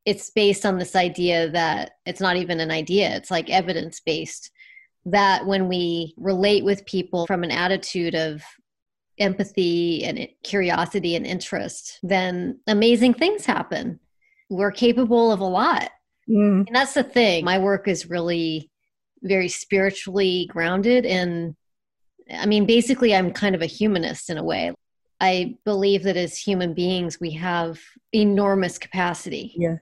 it's 0.04 0.30
based 0.30 0.66
on 0.66 0.78
this 0.78 0.96
idea 0.96 1.50
that 1.50 1.92
it's 2.04 2.20
not 2.20 2.36
even 2.36 2.58
an 2.60 2.70
idea, 2.70 3.14
it's 3.16 3.30
like 3.30 3.48
evidence 3.48 4.00
based. 4.00 4.50
That 5.06 5.46
when 5.46 5.68
we 5.68 6.14
relate 6.18 6.64
with 6.64 6.84
people 6.84 7.26
from 7.26 7.42
an 7.42 7.50
attitude 7.50 8.14
of 8.14 8.42
empathy 9.18 10.04
and 10.04 10.28
curiosity 10.42 11.16
and 11.16 11.26
interest, 11.26 11.98
then 12.02 12.58
amazing 12.66 13.14
things 13.14 13.46
happen. 13.46 14.00
We're 14.50 14.72
capable 14.72 15.32
of 15.32 15.40
a 15.40 15.44
lot. 15.44 15.90
Mm. 16.28 16.66
And 16.66 16.76
that's 16.76 16.94
the 16.94 17.04
thing. 17.04 17.44
My 17.44 17.58
work 17.58 17.88
is 17.88 18.10
really 18.10 18.70
very 19.22 19.48
spiritually 19.48 20.48
grounded. 20.50 21.06
And 21.06 21.54
I 22.32 22.46
mean, 22.46 22.66
basically, 22.66 23.14
I'm 23.14 23.32
kind 23.32 23.54
of 23.54 23.62
a 23.62 23.66
humanist 23.66 24.30
in 24.30 24.38
a 24.38 24.44
way. 24.44 24.72
I 25.20 25.56
believe 25.64 26.04
that 26.04 26.16
as 26.16 26.38
human 26.38 26.74
beings, 26.74 27.20
we 27.20 27.32
have 27.32 27.78
enormous 28.12 28.78
capacity. 28.78 29.54
Yeah. 29.56 29.76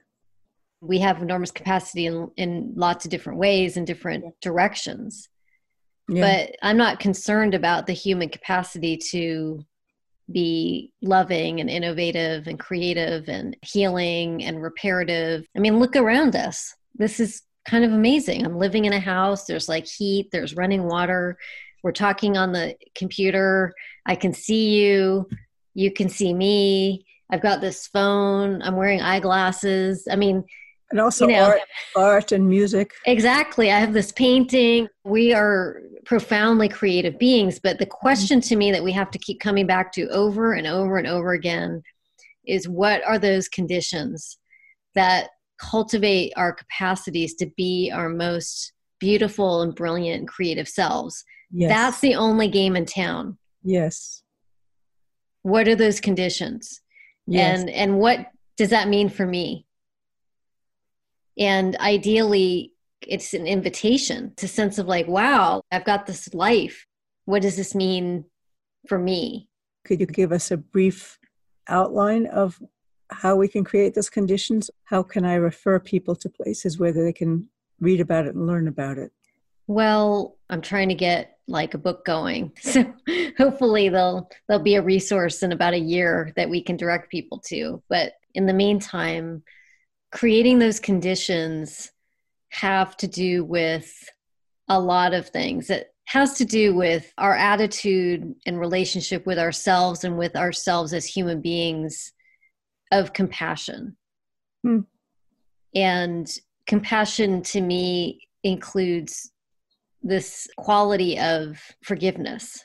We 0.81 0.99
have 0.99 1.21
enormous 1.21 1.51
capacity 1.51 2.05
in, 2.05 2.29
in 2.37 2.73
lots 2.75 3.05
of 3.05 3.11
different 3.11 3.39
ways 3.39 3.77
and 3.77 3.85
different 3.85 4.23
yeah. 4.25 4.31
directions 4.41 5.29
yeah. 6.09 6.47
but 6.47 6.55
i'm 6.61 6.77
not 6.77 6.99
concerned 6.99 7.53
about 7.53 7.87
the 7.87 7.93
human 7.93 8.29
capacity 8.29 8.97
to 8.97 9.63
be 10.31 10.91
loving 11.01 11.59
and 11.59 11.69
innovative 11.69 12.47
and 12.47 12.59
creative 12.59 13.27
and 13.29 13.55
healing 13.61 14.43
and 14.43 14.61
reparative 14.61 15.45
i 15.55 15.59
mean 15.59 15.79
look 15.79 15.95
around 15.95 16.35
us 16.35 16.75
this 16.95 17.19
is 17.19 17.41
kind 17.67 17.83
of 17.83 17.91
amazing 17.91 18.45
i'm 18.45 18.57
living 18.57 18.85
in 18.85 18.93
a 18.93 18.99
house 18.99 19.45
there's 19.45 19.69
like 19.69 19.85
heat 19.85 20.29
there's 20.31 20.55
running 20.55 20.83
water 20.83 21.37
we're 21.83 21.91
talking 21.91 22.37
on 22.37 22.51
the 22.51 22.75
computer 22.95 23.73
i 24.05 24.15
can 24.15 24.33
see 24.33 24.79
you 24.79 25.27
you 25.73 25.91
can 25.91 26.09
see 26.09 26.33
me 26.33 27.05
i've 27.29 27.41
got 27.41 27.61
this 27.61 27.87
phone 27.87 28.61
i'm 28.61 28.75
wearing 28.75 29.01
eyeglasses 29.01 30.07
i 30.11 30.15
mean 30.15 30.43
and 30.91 30.99
also 30.99 31.27
you 31.27 31.35
know, 31.35 31.45
art, 31.45 31.61
art 31.95 32.31
and 32.31 32.49
music. 32.49 32.93
Exactly. 33.05 33.71
I 33.71 33.79
have 33.79 33.93
this 33.93 34.11
painting. 34.11 34.87
We 35.03 35.33
are 35.33 35.81
profoundly 36.05 36.67
creative 36.67 37.19
beings, 37.19 37.59
but 37.59 37.77
the 37.77 37.85
question 37.85 38.41
to 38.41 38.55
me 38.55 38.71
that 38.71 38.83
we 38.83 38.91
have 38.93 39.11
to 39.11 39.19
keep 39.19 39.39
coming 39.39 39.67
back 39.67 39.91
to 39.93 40.07
over 40.09 40.53
and 40.53 40.65
over 40.65 40.97
and 40.97 41.07
over 41.07 41.33
again 41.33 41.83
is 42.47 42.67
what 42.67 43.03
are 43.05 43.19
those 43.19 43.47
conditions 43.47 44.39
that 44.95 45.29
cultivate 45.59 46.33
our 46.35 46.53
capacities 46.53 47.35
to 47.35 47.45
be 47.55 47.91
our 47.93 48.09
most 48.09 48.73
beautiful 48.99 49.61
and 49.61 49.75
brilliant 49.75 50.19
and 50.19 50.27
creative 50.27 50.67
selves? 50.67 51.23
Yes. 51.51 51.69
That's 51.69 51.99
the 51.99 52.15
only 52.15 52.47
game 52.47 52.75
in 52.75 52.85
town. 52.85 53.37
Yes. 53.63 54.23
What 55.41 55.67
are 55.67 55.75
those 55.75 55.99
conditions? 55.99 56.81
Yes. 57.27 57.59
And 57.59 57.69
and 57.69 57.99
what 57.99 58.31
does 58.57 58.69
that 58.69 58.87
mean 58.87 59.09
for 59.09 59.25
me? 59.25 59.65
And 61.37 61.77
ideally, 61.77 62.73
it's 63.07 63.33
an 63.33 63.47
invitation 63.47 64.33
to 64.37 64.47
sense 64.47 64.77
of 64.77 64.87
like, 64.87 65.07
wow, 65.07 65.61
I've 65.71 65.85
got 65.85 66.05
this 66.05 66.33
life. 66.33 66.85
What 67.25 67.41
does 67.41 67.55
this 67.55 67.73
mean 67.73 68.25
for 68.87 68.99
me? 68.99 69.47
Could 69.85 70.01
you 70.01 70.05
give 70.05 70.31
us 70.31 70.51
a 70.51 70.57
brief 70.57 71.17
outline 71.67 72.25
of 72.27 72.61
how 73.11 73.35
we 73.35 73.47
can 73.47 73.63
create 73.63 73.93
those 73.93 74.09
conditions? 74.09 74.69
How 74.83 75.01
can 75.01 75.25
I 75.25 75.35
refer 75.35 75.79
people 75.79 76.15
to 76.17 76.29
places 76.29 76.77
where 76.77 76.91
they 76.91 77.13
can 77.13 77.47
read 77.79 78.01
about 78.01 78.25
it 78.25 78.35
and 78.35 78.45
learn 78.45 78.67
about 78.67 78.97
it? 78.97 79.11
Well, 79.67 80.37
I'm 80.49 80.61
trying 80.61 80.89
to 80.89 80.95
get 80.95 81.37
like 81.49 81.73
a 81.73 81.79
book 81.79 82.05
going. 82.05 82.51
So 82.61 82.93
hopefully 83.37 83.89
they'll 83.89 84.29
they'll 84.47 84.59
be 84.59 84.75
a 84.75 84.81
resource 84.81 85.43
in 85.43 85.51
about 85.51 85.73
a 85.73 85.79
year 85.79 86.31
that 86.35 86.49
we 86.49 86.61
can 86.61 86.77
direct 86.77 87.09
people 87.09 87.39
to. 87.47 87.81
But 87.89 88.13
in 88.35 88.45
the 88.45 88.53
meantime, 88.53 89.43
creating 90.11 90.59
those 90.59 90.79
conditions 90.79 91.91
have 92.49 92.95
to 92.97 93.07
do 93.07 93.43
with 93.43 93.91
a 94.67 94.79
lot 94.79 95.13
of 95.13 95.29
things. 95.29 95.69
It 95.69 95.93
has 96.05 96.33
to 96.35 96.45
do 96.45 96.75
with 96.75 97.11
our 97.17 97.35
attitude 97.35 98.35
and 98.45 98.59
relationship 98.59 99.25
with 99.25 99.39
ourselves 99.39 100.03
and 100.03 100.17
with 100.17 100.35
ourselves 100.35 100.93
as 100.93 101.05
human 101.05 101.41
beings 101.41 102.13
of 102.91 103.13
compassion. 103.13 103.95
Hmm. 104.63 104.81
And 105.75 106.29
compassion 106.65 107.41
to 107.43 107.61
me 107.61 108.27
includes 108.43 109.31
this 110.01 110.47
quality 110.57 111.19
of 111.19 111.61
forgiveness. 111.83 112.63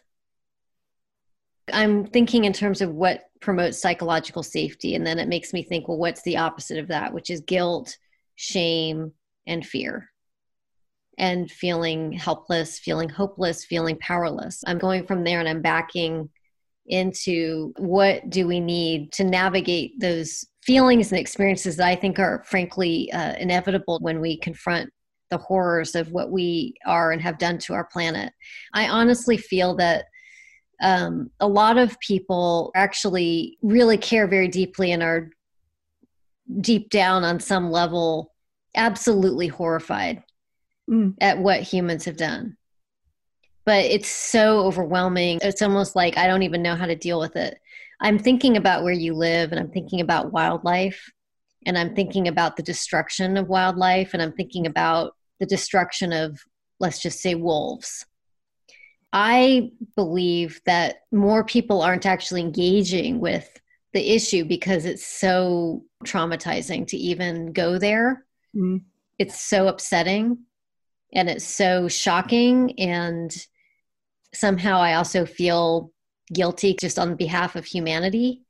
I'm 1.73 2.07
thinking 2.07 2.45
in 2.45 2.53
terms 2.53 2.83
of 2.83 2.91
what 2.91 3.25
promotes 3.41 3.81
psychological 3.81 4.43
safety, 4.43 4.95
and 4.95 5.07
then 5.07 5.19
it 5.19 5.29
makes 5.29 5.53
me 5.53 5.63
think, 5.63 5.89
well, 5.89 5.99
what's 5.99 6.23
the 6.23 6.37
opposite 6.37 6.79
of 6.79 6.89
that, 6.89 7.13
which 7.13 7.31
is 7.31 7.41
guilt, 7.41 7.97
shame, 8.37 9.13
and 9.47 9.65
fear 9.65 10.11
and 11.19 11.51
feeling 11.51 12.13
helpless, 12.13 12.79
feeling 12.79 13.09
hopeless, 13.09 13.65
feeling 13.65 13.97
powerless. 13.99 14.63
I'm 14.67 14.79
going 14.79 15.07
from 15.07 15.25
there 15.25 15.41
and 15.41 15.49
I'm 15.49 15.63
backing 15.63 16.29
into 16.87 17.73
what 17.79 18.29
do 18.29 18.47
we 18.47 18.61
need 18.61 19.13
to 19.13 19.25
navigate 19.25 19.99
those 20.01 20.45
feelings 20.63 21.13
and 21.13 21.21
experiences 21.21 21.77
that 21.77 21.87
I 21.87 21.95
think 21.95 22.19
are 22.19 22.43
frankly 22.47 23.11
uh, 23.13 23.35
inevitable 23.37 23.99
when 24.01 24.21
we 24.21 24.39
confront 24.39 24.91
the 25.35 25.45
horrors 25.45 25.97
of 25.97 26.13
what 26.13 26.31
we 26.31 26.75
are 26.87 27.11
and 27.11 27.21
have 27.21 27.39
done 27.39 27.59
to 27.59 27.75
our 27.75 27.85
planet. 27.85 28.33
I 28.73 28.89
honestly 28.89 29.37
feel 29.37 29.75
that 29.77 30.05
um, 30.81 31.31
a 31.41 31.49
lot 31.49 31.77
of 31.77 31.99
people 31.99 32.71
actually 32.77 33.59
really 33.63 33.99
care 33.99 34.29
very 34.29 34.47
deeply 34.47 34.93
and 34.93 35.03
are 35.03 35.31
deep 36.61 36.91
down 36.91 37.25
on 37.25 37.41
some 37.41 37.71
level 37.71 38.33
absolutely 38.77 39.49
horrified 39.49 40.23
mm. 40.89 41.15
at 41.21 41.39
what 41.39 41.63
humans 41.63 42.05
have 42.05 42.17
done. 42.17 42.57
But 43.65 43.87
it's 43.87 44.09
so 44.09 44.61
overwhelming. 44.61 45.41
It's 45.43 45.63
almost 45.63 45.97
like 45.97 46.17
I 46.17 46.29
don't 46.29 46.43
even 46.43 46.63
know 46.63 46.77
how 46.77 46.87
to 46.87 46.95
deal 46.95 47.19
with 47.19 47.35
it. 47.35 47.59
I'm 48.01 48.19
thinking 48.21 48.57
about 48.57 48.85
where 48.85 48.93
you 48.93 49.15
live 49.15 49.51
and 49.51 49.59
I'm 49.59 49.71
thinking 49.71 50.01
about 50.01 50.33
wildlife 50.33 51.11
and 51.67 51.77
I'm 51.77 51.95
thinking 51.95 52.29
about 52.29 52.57
the 52.57 52.63
destruction 52.63 53.37
of 53.37 53.49
wildlife 53.49 54.13
and 54.13 54.23
I'm 54.23 54.33
thinking 54.33 54.67
about 54.67 55.15
the 55.41 55.47
destruction 55.47 56.13
of, 56.13 56.41
let's 56.81 57.01
just 57.01 57.21
say, 57.21 57.35
wolves. 57.35 58.05
I 59.13 59.71
believe 59.95 60.61
that 60.67 60.97
more 61.13 61.45
people 61.45 61.83
aren't 61.83 62.07
actually 62.07 62.41
engaging 62.41 63.21
with 63.21 63.49
the 63.93 64.11
issue 64.15 64.45
because 64.45 64.85
it's 64.85 65.07
so 65.07 65.85
traumatizing 66.05 66.87
to 66.89 66.97
even 66.97 67.53
go 67.53 67.79
there. 67.79 68.25
Mm. 68.57 68.83
It's 69.19 69.41
so 69.41 69.69
upsetting 69.69 70.39
and 71.15 71.31
it's 71.31 71.45
so 71.45 71.89
shocking 71.89 72.79
and 72.79 73.35
somehow 74.33 74.79
i 74.79 74.95
also 74.95 75.25
feel 75.25 75.93
guilty 76.33 76.75
just 76.79 76.99
on 76.99 77.15
behalf 77.15 77.57
of 77.57 77.65
humanity 77.65 78.43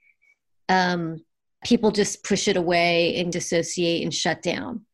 um, 0.71 1.23
people 1.63 1.91
just 1.91 2.25
push 2.25 2.49
it 2.49 2.57
away 2.57 3.17
and 3.17 3.33
dissociate 3.33 4.03
and 4.03 4.15
shut 4.15 4.41
down 4.41 4.87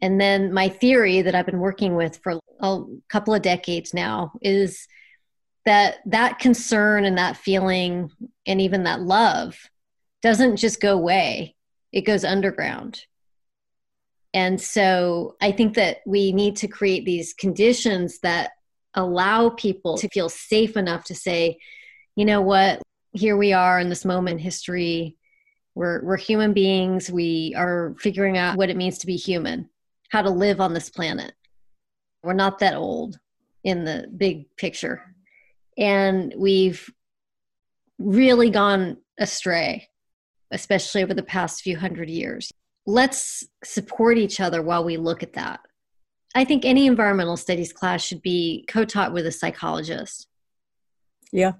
and 0.00 0.20
then 0.20 0.52
my 0.52 0.68
theory 0.68 1.22
that 1.22 1.34
i've 1.34 1.46
been 1.46 1.60
working 1.60 1.94
with 1.94 2.18
for 2.22 2.38
a 2.60 2.82
couple 3.08 3.34
of 3.34 3.42
decades 3.42 3.92
now 3.94 4.32
is 4.42 4.86
that 5.64 5.96
that 6.06 6.38
concern 6.38 7.04
and 7.04 7.18
that 7.18 7.36
feeling 7.36 8.10
and 8.46 8.60
even 8.60 8.84
that 8.84 9.00
love 9.00 9.58
doesn't 10.22 10.56
just 10.56 10.80
go 10.80 10.94
away 10.94 11.54
it 11.92 12.02
goes 12.02 12.24
underground 12.24 13.02
and 14.34 14.60
so 14.60 15.36
I 15.40 15.52
think 15.52 15.74
that 15.74 15.98
we 16.06 16.32
need 16.32 16.56
to 16.56 16.68
create 16.68 17.04
these 17.04 17.32
conditions 17.32 18.18
that 18.20 18.52
allow 18.94 19.50
people 19.50 19.96
to 19.98 20.08
feel 20.08 20.28
safe 20.28 20.76
enough 20.76 21.04
to 21.04 21.14
say, 21.14 21.58
you 22.16 22.24
know 22.24 22.40
what, 22.40 22.82
here 23.12 23.36
we 23.36 23.52
are 23.52 23.80
in 23.80 23.88
this 23.88 24.04
moment 24.04 24.38
in 24.38 24.44
history. 24.44 25.16
We're, 25.74 26.04
we're 26.04 26.16
human 26.16 26.52
beings. 26.52 27.10
We 27.10 27.54
are 27.56 27.94
figuring 27.98 28.36
out 28.36 28.56
what 28.56 28.70
it 28.70 28.76
means 28.76 28.98
to 28.98 29.06
be 29.06 29.16
human, 29.16 29.70
how 30.08 30.22
to 30.22 30.30
live 30.30 30.60
on 30.60 30.74
this 30.74 30.90
planet. 30.90 31.32
We're 32.22 32.32
not 32.32 32.58
that 32.60 32.74
old 32.74 33.18
in 33.64 33.84
the 33.84 34.06
big 34.16 34.54
picture. 34.56 35.14
And 35.76 36.34
we've 36.36 36.88
really 37.98 38.50
gone 38.50 38.98
astray, 39.18 39.88
especially 40.50 41.02
over 41.02 41.14
the 41.14 41.22
past 41.22 41.62
few 41.62 41.76
hundred 41.76 42.08
years 42.10 42.50
let's 42.88 43.46
support 43.62 44.16
each 44.16 44.40
other 44.40 44.62
while 44.62 44.82
we 44.82 44.96
look 44.96 45.22
at 45.22 45.34
that. 45.34 45.60
I 46.34 46.44
think 46.44 46.64
any 46.64 46.86
environmental 46.86 47.36
studies 47.36 47.70
class 47.70 48.02
should 48.02 48.22
be 48.22 48.64
co 48.66 48.86
taught 48.86 49.12
with 49.12 49.26
a 49.26 49.32
psychologist. 49.32 50.26
Yeah. 51.30 51.52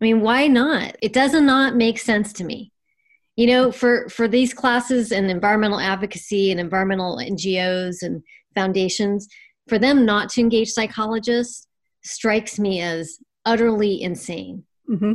I 0.00 0.04
mean, 0.04 0.20
why 0.20 0.46
not? 0.46 0.96
It 1.02 1.12
does 1.12 1.32
not 1.32 1.74
make 1.74 1.98
sense 1.98 2.32
to 2.34 2.44
me. 2.44 2.70
You 3.36 3.46
know, 3.46 3.70
for, 3.70 4.08
for 4.08 4.26
these 4.26 4.54
classes 4.54 5.12
and 5.12 5.30
environmental 5.30 5.78
advocacy 5.78 6.50
and 6.50 6.58
environmental 6.58 7.18
NGOs 7.18 8.02
and 8.02 8.22
foundations, 8.54 9.28
for 9.68 9.78
them 9.78 10.06
not 10.06 10.30
to 10.30 10.40
engage 10.40 10.70
psychologists 10.70 11.66
strikes 12.02 12.58
me 12.58 12.80
as 12.80 13.18
utterly 13.44 14.00
insane. 14.00 14.64
Mm-hmm. 14.88 15.14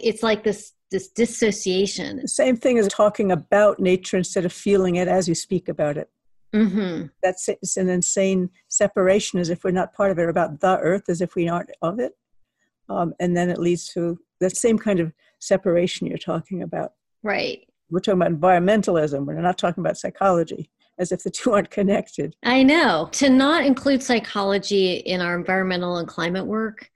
It's 0.00 0.22
like 0.22 0.44
this 0.44 0.72
this 0.90 1.08
dissociation. 1.08 2.26
Same 2.26 2.56
thing 2.56 2.78
as 2.78 2.88
talking 2.88 3.30
about 3.30 3.78
nature 3.78 4.16
instead 4.16 4.46
of 4.46 4.52
feeling 4.52 4.96
it 4.96 5.06
as 5.06 5.28
you 5.28 5.34
speak 5.34 5.68
about 5.68 5.98
it. 5.98 6.08
Mm-hmm. 6.54 7.06
That's 7.22 7.48
it's 7.48 7.76
an 7.76 7.88
insane 7.88 8.50
separation, 8.68 9.38
as 9.38 9.50
if 9.50 9.64
we're 9.64 9.70
not 9.70 9.92
part 9.92 10.10
of 10.10 10.18
it, 10.18 10.28
about 10.28 10.60
the 10.60 10.78
earth 10.78 11.08
as 11.08 11.20
if 11.20 11.34
we 11.34 11.48
aren't 11.48 11.70
of 11.82 11.98
it. 11.98 12.16
Um, 12.88 13.12
and 13.20 13.36
then 13.36 13.50
it 13.50 13.58
leads 13.58 13.88
to 13.88 14.18
that 14.40 14.56
same 14.56 14.78
kind 14.78 14.98
of 15.00 15.12
separation 15.40 16.06
you're 16.06 16.16
talking 16.16 16.62
about. 16.62 16.92
Right. 17.22 17.66
We're 17.90 18.00
talking 18.00 18.20
about 18.20 18.32
environmentalism. 18.32 19.26
We're 19.26 19.40
not 19.40 19.58
talking 19.58 19.82
about 19.82 19.96
psychology, 19.96 20.70
as 20.98 21.12
if 21.12 21.22
the 21.22 21.30
two 21.30 21.52
aren't 21.52 21.70
connected. 21.70 22.36
I 22.42 22.62
know. 22.62 23.08
To 23.12 23.28
not 23.28 23.64
include 23.64 24.02
psychology 24.02 24.96
in 24.96 25.20
our 25.20 25.36
environmental 25.36 25.96
and 25.96 26.06
climate 26.06 26.46
work 26.46 26.90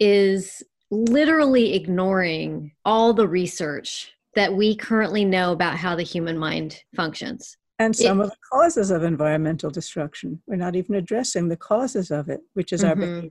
is 0.00 0.62
literally 0.90 1.74
ignoring 1.74 2.72
all 2.84 3.12
the 3.12 3.28
research 3.28 4.12
that 4.34 4.54
we 4.54 4.74
currently 4.74 5.24
know 5.24 5.52
about 5.52 5.76
how 5.76 5.94
the 5.94 6.02
human 6.02 6.36
mind 6.36 6.82
functions. 6.96 7.56
And 7.78 7.94
some 7.94 8.20
it, 8.20 8.24
of 8.24 8.30
the 8.30 8.36
causes 8.52 8.90
of 8.90 9.02
environmental 9.02 9.70
destruction. 9.70 10.42
We're 10.46 10.56
not 10.56 10.76
even 10.76 10.96
addressing 10.96 11.48
the 11.48 11.56
causes 11.56 12.10
of 12.10 12.28
it, 12.28 12.40
which 12.54 12.72
is 12.72 12.82
mm-hmm. 12.82 12.88
our 12.88 12.96
behavior. 12.96 13.30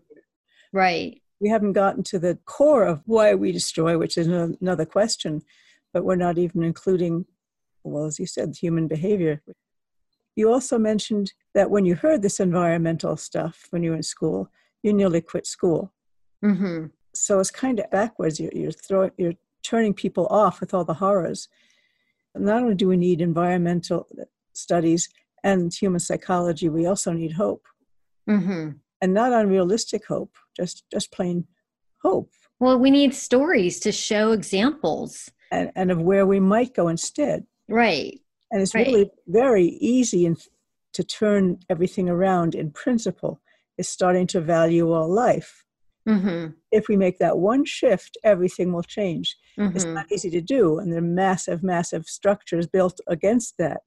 Right. 0.72 1.22
We 1.40 1.50
haven't 1.50 1.74
gotten 1.74 2.04
to 2.04 2.20
the 2.20 2.38
core 2.46 2.86
of 2.86 3.02
why 3.06 3.36
we 3.36 3.52
destroy, 3.52 3.98
which 3.98 4.18
is 4.18 4.28
another 4.28 4.86
question, 4.86 5.42
but 5.94 6.04
we're 6.04 6.16
not 6.16 6.38
even 6.38 6.64
including, 6.64 7.26
well, 7.84 8.06
as 8.06 8.20
you 8.20 8.26
said, 8.26 8.56
human 8.56 8.88
behavior. 8.88 9.42
You 10.36 10.52
also 10.52 10.80
mentioned 10.80 11.34
that 11.54 11.70
when 11.70 11.86
you 11.86 11.96
heard 11.96 12.22
this 12.22 12.40
environmental 12.40 13.16
stuff 13.16 13.68
when 13.70 13.84
you 13.84 13.92
were 13.92 13.98
in 13.98 14.04
school, 14.04 14.50
you 14.82 14.92
nearly 14.92 15.22
quit 15.22 15.46
school. 15.46 15.94
Mm-hmm 16.44 16.88
so 17.14 17.40
it's 17.40 17.52
kind 17.52 17.80
of 17.80 17.90
backwards. 17.90 18.40
You're, 18.40 18.52
you're 18.54 18.72
throwing, 18.72 19.12
you're 19.18 19.34
turning 19.64 19.94
people 19.94 20.28
off 20.28 20.60
with 20.60 20.74
all 20.74 20.84
the 20.84 20.96
horrors. 20.96 21.48
Not 22.36 22.64
only 22.64 22.76
do 22.76 22.88
we 22.88 22.98
need 22.98 23.22
environmental 23.22 24.08
studies 24.54 25.10
and 25.44 25.74
human 25.74 26.00
psychology, 26.00 26.70
we 26.70 26.86
also 26.86 27.12
need 27.14 27.34
hope, 27.34 27.66
mm-hmm. 28.28 28.72
and 29.02 29.14
not 29.14 29.34
unrealistic 29.34 30.08
hope, 30.08 30.36
just 30.56 30.84
just 30.92 31.12
plain 31.12 31.46
hope. 32.02 32.32
Well, 32.60 32.80
we 32.80 32.90
need 32.90 33.14
stories 33.14 33.80
to 33.82 33.92
show 33.92 34.32
examples 34.32 35.30
and, 35.54 35.72
and 35.76 35.92
of 35.92 36.02
where 36.02 36.26
we 36.26 36.40
might 36.40 36.74
go 36.74 36.88
instead. 36.88 37.46
Right. 37.70 38.20
And 38.52 38.62
it's 38.62 38.76
right. 38.76 38.86
really 38.88 39.12
very 39.28 39.66
easy 39.66 40.26
in, 40.26 40.38
to 40.94 41.04
turn 41.04 41.60
everything 41.70 42.10
around 42.10 42.56
in 42.56 42.72
principle. 42.72 43.40
Is 43.76 43.90
starting 43.90 44.28
to 44.28 44.40
value 44.40 44.92
all 44.92 45.12
life 45.12 45.64
Mm-hmm. 46.08 46.52
If 46.72 46.88
we 46.88 46.98
make 46.98 47.20
that 47.20 47.38
one 47.38 47.66
shift, 47.66 48.18
everything 48.24 48.74
will 48.74 48.84
change. 48.84 49.36
Mm-hmm. 49.58 49.76
It's 49.76 49.86
not 49.86 50.12
easy 50.12 50.30
to 50.32 50.42
do, 50.42 50.80
and 50.80 50.92
there 50.92 51.00
are 51.00 51.02
massive, 51.02 51.64
massive 51.64 52.06
structures 52.06 52.68
built 52.68 53.00
against 53.08 53.58
that. 53.58 53.82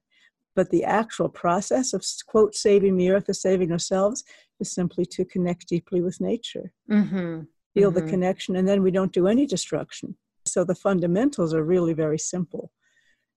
But 0.55 0.71
the 0.71 0.83
actual 0.83 1.29
process 1.29 1.93
of, 1.93 2.03
quote, 2.25 2.55
saving 2.55 2.97
the 2.97 3.11
earth 3.11 3.29
or 3.29 3.33
saving 3.33 3.71
ourselves 3.71 4.23
is 4.59 4.73
simply 4.73 5.05
to 5.05 5.25
connect 5.25 5.67
deeply 5.67 6.01
with 6.01 6.19
nature, 6.19 6.71
mm-hmm. 6.89 7.41
feel 7.75 7.91
the 7.91 8.01
mm-hmm. 8.01 8.09
connection, 8.09 8.55
and 8.55 8.67
then 8.67 8.81
we 8.81 8.89
don't 8.89 9.13
do 9.13 9.27
any 9.27 9.45
destruction. 9.45 10.17
So 10.57 10.63
the 10.63 10.73
fundamentals 10.73 11.53
are 11.53 11.63
really 11.63 11.93
very 11.93 12.17
simple. 12.17 12.71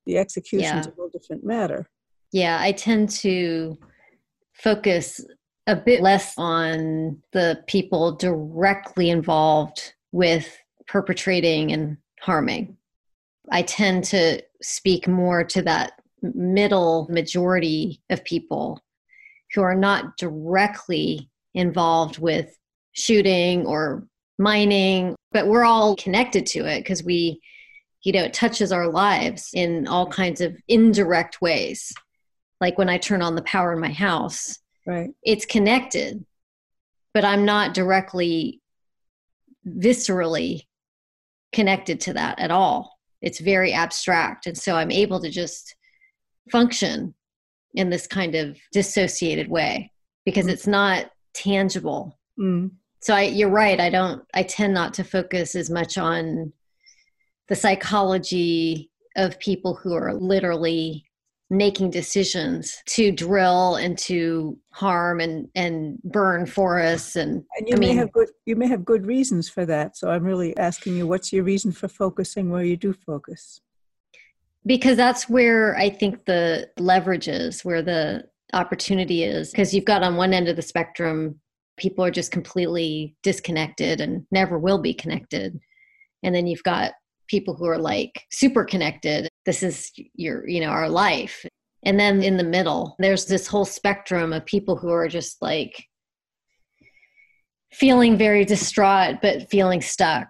The 0.06 0.16
execution 0.16 0.78
is 0.78 0.87
yeah. 0.87 0.92
a 0.92 0.94
whole 0.94 1.11
different 1.11 1.44
matter. 1.44 1.90
Yeah, 2.33 2.56
I 2.59 2.72
tend 2.72 3.11
to 3.11 3.78
focus 4.54 5.22
a 5.66 5.76
bit 5.76 6.00
less 6.00 6.33
on 6.38 7.18
the 7.33 7.62
people 7.66 8.16
directly 8.16 9.11
involved 9.11 9.92
with 10.12 10.48
perpetrating 10.87 11.72
and 11.72 11.98
harming. 12.22 12.78
I 13.52 13.64
tend 13.64 14.04
to 14.04 14.42
speak 14.62 15.06
more 15.06 15.44
to 15.44 15.61
that 15.61 16.00
middle 16.22 17.06
majority 17.11 18.00
of 18.09 18.24
people 18.24 18.83
who 19.54 19.61
are 19.61 19.76
not 19.76 20.16
directly 20.16 21.28
involved 21.52 22.16
with 22.16 22.56
shooting 22.92 23.66
or 23.66 24.09
mining, 24.40 25.14
but 25.33 25.46
we're 25.46 25.64
all 25.64 25.94
connected 25.94 26.46
to 26.46 26.66
it 26.66 26.81
because 26.81 27.05
we, 27.05 27.40
you 28.03 28.12
know, 28.12 28.24
it 28.24 28.33
touches 28.33 28.72
our 28.72 28.88
lives 28.88 29.50
in 29.53 29.87
all 29.87 30.07
kinds 30.07 30.40
of 30.40 30.57
indirect 30.66 31.40
ways. 31.40 31.92
Like 32.61 32.79
when 32.79 32.88
I 32.88 32.98
turn 32.98 33.22
on 33.22 33.35
the 33.35 33.42
power 33.42 33.72
in 33.72 33.81
my 33.81 33.92
house, 33.92 34.59
right. 34.87 35.11
it's 35.22 35.46
connected, 35.46 36.24
but 37.14 37.24
I'm 37.24 37.44
not 37.44 37.74
directly, 37.74 38.61
viscerally 39.66 40.62
connected 41.53 42.00
to 42.00 42.14
that 42.14 42.38
at 42.40 42.50
all. 42.50 42.98
It's 43.20 43.40
very 43.40 43.72
abstract. 43.72 44.46
And 44.46 44.57
so 44.57 44.74
I'm 44.74 44.90
able 44.90 45.20
to 45.20 45.31
just 45.31 45.74
function 46.50 47.14
in 47.74 47.90
this 47.90 48.07
kind 48.07 48.35
of 48.35 48.57
dissociated 48.72 49.48
way 49.48 49.92
because 50.24 50.46
mm. 50.46 50.50
it's 50.50 50.66
not 50.66 51.11
tangible. 51.35 52.18
Mm. 52.38 52.70
So 53.00 53.14
I, 53.14 53.22
you're 53.22 53.48
right. 53.48 53.80
I 53.80 53.90
don't, 53.90 54.22
I 54.34 54.42
tend 54.42 54.74
not 54.74 54.94
to 54.94 55.04
focus 55.04 55.54
as 55.54 55.70
much 55.70 55.96
on 55.96 56.52
the 57.48 57.56
psychology 57.56 58.90
of 59.16 59.38
people 59.40 59.74
who 59.74 59.94
are 59.94 60.14
literally 60.14 61.04
making 61.50 61.90
decisions 61.90 62.80
to 62.86 63.10
drill 63.10 63.74
and 63.74 63.98
to 63.98 64.56
harm 64.70 65.18
and 65.18 65.48
and 65.56 66.00
burn 66.04 66.46
forests 66.46 67.16
and, 67.16 67.44
and 67.58 67.68
you 67.68 67.74
I 67.74 67.78
may 67.78 67.88
mean, 67.88 67.96
have 67.98 68.12
good 68.12 68.28
you 68.46 68.54
may 68.54 68.68
have 68.68 68.84
good 68.84 69.04
reasons 69.04 69.48
for 69.48 69.66
that. 69.66 69.96
So 69.96 70.10
i'm 70.10 70.22
really 70.22 70.56
asking 70.56 70.96
you 70.96 71.08
what's 71.08 71.32
your 71.32 71.42
reason 71.42 71.72
for 71.72 71.88
focusing 71.88 72.50
where 72.50 72.62
you 72.62 72.76
do 72.76 72.92
focus? 72.92 73.60
Because 74.64 74.96
that's 74.96 75.28
where 75.28 75.76
i 75.76 75.90
think 75.90 76.24
the 76.24 76.70
leverage 76.78 77.26
is 77.26 77.64
where 77.64 77.82
the 77.82 78.28
opportunity 78.52 79.24
is. 79.24 79.50
Because 79.50 79.74
you've 79.74 79.84
got 79.84 80.04
on 80.04 80.14
one 80.14 80.32
end 80.32 80.48
of 80.48 80.54
the 80.54 80.62
spectrum 80.62 81.40
people 81.81 82.05
are 82.05 82.11
just 82.11 82.31
completely 82.31 83.16
disconnected 83.23 84.01
and 84.01 84.27
never 84.31 84.59
will 84.59 84.79
be 84.79 84.95
connected. 84.95 85.59
And 86.23 86.35
then 86.35 86.47
you've 86.47 86.62
got 86.62 86.93
people 87.27 87.55
who 87.55 87.66
are 87.66 87.79
like 87.79 88.23
super 88.31 88.64
connected. 88.64 89.29
This 89.47 89.62
is 89.62 89.90
your 90.14 90.49
you 90.49 90.61
know 90.61 90.69
our 90.69 90.88
life. 90.88 91.45
And 91.83 91.99
then 91.99 92.23
in 92.23 92.37
the 92.37 92.45
middle 92.45 92.95
there's 92.99 93.27
this 93.27 93.47
whole 93.47 93.64
spectrum 93.64 94.33
of 94.33 94.45
people 94.47 94.77
who 94.77 94.90
are 94.90 95.09
just 95.09 95.40
like 95.40 95.87
feeling 97.73 98.16
very 98.19 98.45
distraught 98.45 99.16
but 99.23 99.49
feeling 99.51 99.81
stuck 99.81 100.29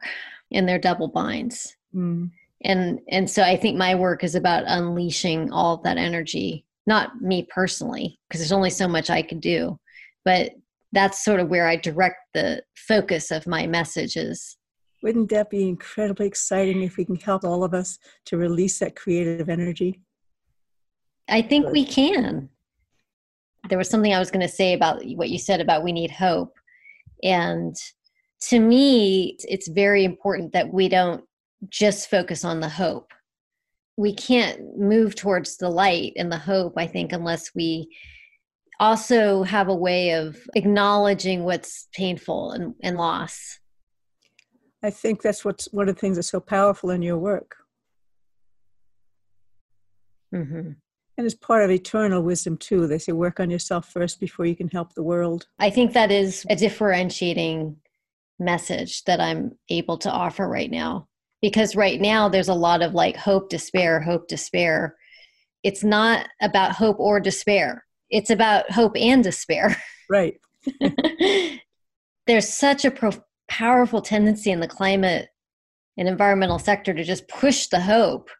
in 0.50 0.66
their 0.66 0.78
double 0.78 1.08
binds. 1.08 1.76
Mm. 1.94 2.30
and 2.62 3.00
and 3.08 3.28
so 3.28 3.42
i 3.42 3.56
think 3.56 3.76
my 3.76 3.96
work 3.96 4.22
is 4.22 4.36
about 4.36 4.62
unleashing 4.68 5.50
all 5.50 5.78
that 5.78 5.96
energy 5.96 6.64
not 6.86 7.20
me 7.20 7.48
personally 7.52 8.16
because 8.28 8.40
there's 8.40 8.52
only 8.52 8.70
so 8.70 8.86
much 8.86 9.10
i 9.10 9.22
can 9.22 9.40
do 9.40 9.76
but 10.24 10.52
that's 10.92 11.24
sort 11.24 11.40
of 11.40 11.48
where 11.48 11.66
i 11.66 11.76
direct 11.76 12.18
the 12.34 12.62
focus 12.74 13.30
of 13.30 13.46
my 13.46 13.66
messages 13.66 14.56
wouldn't 15.02 15.30
that 15.30 15.50
be 15.50 15.68
incredibly 15.68 16.26
exciting 16.26 16.82
if 16.82 16.96
we 16.96 17.04
can 17.04 17.16
help 17.16 17.44
all 17.44 17.64
of 17.64 17.72
us 17.72 17.98
to 18.26 18.36
release 18.36 18.78
that 18.80 18.96
creative 18.96 19.48
energy? 19.48 20.00
I 21.28 21.42
think 21.42 21.70
we 21.70 21.84
can. 21.84 22.50
There 23.68 23.78
was 23.78 23.88
something 23.88 24.12
I 24.12 24.18
was 24.18 24.30
going 24.30 24.46
to 24.46 24.52
say 24.52 24.74
about 24.74 25.02
what 25.14 25.30
you 25.30 25.38
said 25.38 25.60
about 25.60 25.84
we 25.84 25.92
need 25.92 26.10
hope. 26.10 26.54
And 27.22 27.76
to 28.48 28.58
me, 28.58 29.36
it's 29.48 29.68
very 29.68 30.04
important 30.04 30.52
that 30.52 30.72
we 30.72 30.88
don't 30.88 31.24
just 31.68 32.10
focus 32.10 32.44
on 32.44 32.60
the 32.60 32.68
hope. 32.68 33.12
We 33.96 34.14
can't 34.14 34.78
move 34.78 35.14
towards 35.14 35.56
the 35.56 35.68
light 35.68 36.14
and 36.16 36.32
the 36.32 36.38
hope, 36.38 36.74
I 36.76 36.86
think, 36.86 37.12
unless 37.12 37.54
we 37.54 37.94
also 38.80 39.44
have 39.44 39.68
a 39.68 39.74
way 39.74 40.10
of 40.14 40.36
acknowledging 40.56 41.44
what's 41.44 41.86
painful 41.94 42.50
and, 42.50 42.74
and 42.82 42.96
loss 42.96 43.60
I 44.82 44.90
think 44.90 45.22
that's 45.22 45.44
what's 45.44 45.68
one 45.72 45.88
of 45.88 45.94
the 45.94 46.00
things 46.00 46.16
that's 46.16 46.30
so 46.30 46.40
powerful 46.40 46.90
in 46.90 47.02
your 47.02 47.18
work. 47.18 47.56
Mm-hmm. 50.34 50.72
And 51.18 51.26
it's 51.26 51.34
part 51.34 51.64
of 51.64 51.70
eternal 51.70 52.22
wisdom 52.22 52.56
too. 52.56 52.86
They 52.86 52.98
say 52.98 53.12
work 53.12 53.40
on 53.40 53.50
yourself 53.50 53.92
first 53.92 54.20
before 54.20 54.46
you 54.46 54.56
can 54.56 54.68
help 54.68 54.94
the 54.94 55.02
world. 55.02 55.48
I 55.58 55.68
think 55.68 55.92
that 55.92 56.10
is 56.10 56.46
a 56.48 56.56
differentiating 56.56 57.76
message 58.38 59.04
that 59.04 59.20
I'm 59.20 59.52
able 59.68 59.98
to 59.98 60.10
offer 60.10 60.48
right 60.48 60.70
now. 60.70 61.08
Because 61.42 61.76
right 61.76 62.00
now 62.00 62.28
there's 62.28 62.48
a 62.48 62.54
lot 62.54 62.82
of 62.82 62.94
like 62.94 63.16
hope, 63.16 63.50
despair, 63.50 64.00
hope, 64.00 64.28
despair. 64.28 64.96
It's 65.62 65.84
not 65.84 66.26
about 66.40 66.72
hope 66.72 66.98
or 66.98 67.20
despair. 67.20 67.84
It's 68.10 68.30
about 68.30 68.70
hope 68.70 68.96
and 68.96 69.22
despair. 69.22 69.76
Right. 70.08 70.40
there's 72.26 72.48
such 72.48 72.84
a 72.84 72.90
pro- 72.90 73.24
powerful 73.48 74.02
tendency 74.02 74.50
in 74.50 74.60
the 74.60 74.68
climate 74.68 75.28
and 75.96 76.08
environmental 76.08 76.58
sector 76.58 76.94
to 76.94 77.04
just 77.04 77.28
push 77.28 77.66
the 77.68 77.80
hope. 77.80 78.30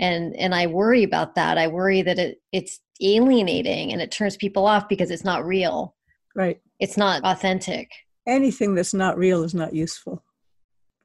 And 0.00 0.34
and 0.36 0.54
i 0.54 0.66
worry 0.66 1.02
about 1.02 1.34
that. 1.34 1.58
I 1.58 1.66
worry 1.66 2.02
that 2.02 2.18
it 2.18 2.40
it's 2.52 2.80
alienating 3.00 3.92
and 3.92 4.00
it 4.00 4.10
turns 4.10 4.36
people 4.36 4.66
off 4.66 4.88
because 4.88 5.10
it's 5.10 5.24
not 5.24 5.44
real. 5.44 5.96
Right. 6.36 6.60
It's 6.78 6.96
not 6.96 7.22
authentic. 7.24 7.90
Anything 8.26 8.74
that's 8.74 8.94
not 8.94 9.18
real 9.18 9.42
is 9.42 9.54
not 9.54 9.74
useful. 9.74 10.24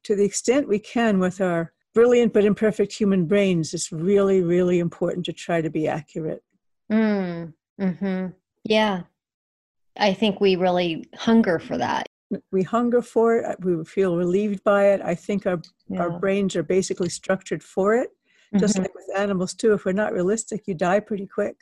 To 0.04 0.16
the 0.16 0.26
extent 0.26 0.68
we 0.68 0.80
can 0.80 1.20
with 1.20 1.42
our 1.42 1.74
brilliant 1.94 2.34
but 2.34 2.46
imperfect 2.46 2.92
human 2.92 3.28
brains 3.28 3.72
it's 3.72 3.92
really 3.92 4.42
really 4.42 4.80
important 4.80 5.24
to 5.26 5.34
try 5.34 5.62
to 5.62 5.70
be 5.70 5.88
accurate. 5.88 6.44
Mm, 6.92 7.54
hmm 7.80 8.28
yeah. 8.64 9.04
I 9.98 10.14
think 10.14 10.40
we 10.42 10.56
really 10.56 11.06
hunger 11.16 11.60
for 11.60 11.78
that. 11.78 12.08
We 12.52 12.64
hunger 12.64 13.02
for 13.02 13.36
it. 13.36 13.58
We 13.60 13.84
feel 13.86 14.18
relieved 14.18 14.64
by 14.64 14.88
it. 14.94 15.02
I 15.02 15.14
think 15.14 15.46
our 15.46 15.62
yeah. 15.88 16.00
our 16.02 16.20
brains 16.20 16.56
are 16.56 16.64
basically 16.64 17.10
structured 17.10 17.64
for 17.64 17.96
it 17.96 18.10
just 18.58 18.76
mm-hmm. 18.76 18.84
like 18.84 18.96
with 18.96 19.18
animals 19.18 19.54
too. 19.54 19.74
If 19.74 19.86
we're 19.86 19.94
not 19.94 20.14
realistic 20.14 20.64
you 20.68 20.74
die 20.74 21.00
pretty 21.00 21.28
quick. 21.28 21.56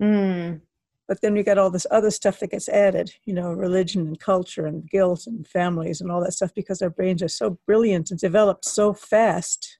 Mm. 0.00 0.60
but 1.08 1.20
then 1.22 1.34
we 1.34 1.42
got 1.42 1.58
all 1.58 1.70
this 1.70 1.88
other 1.90 2.12
stuff 2.12 2.38
that 2.38 2.52
gets 2.52 2.68
added 2.68 3.12
you 3.24 3.34
know 3.34 3.50
religion 3.50 4.06
and 4.06 4.20
culture 4.20 4.64
and 4.64 4.88
guilt 4.88 5.26
and 5.26 5.44
families 5.44 6.00
and 6.00 6.08
all 6.08 6.22
that 6.22 6.34
stuff 6.34 6.54
because 6.54 6.80
our 6.80 6.90
brains 6.90 7.20
are 7.20 7.26
so 7.26 7.58
brilliant 7.66 8.12
and 8.12 8.20
developed 8.20 8.64
so 8.64 8.94
fast. 8.94 9.78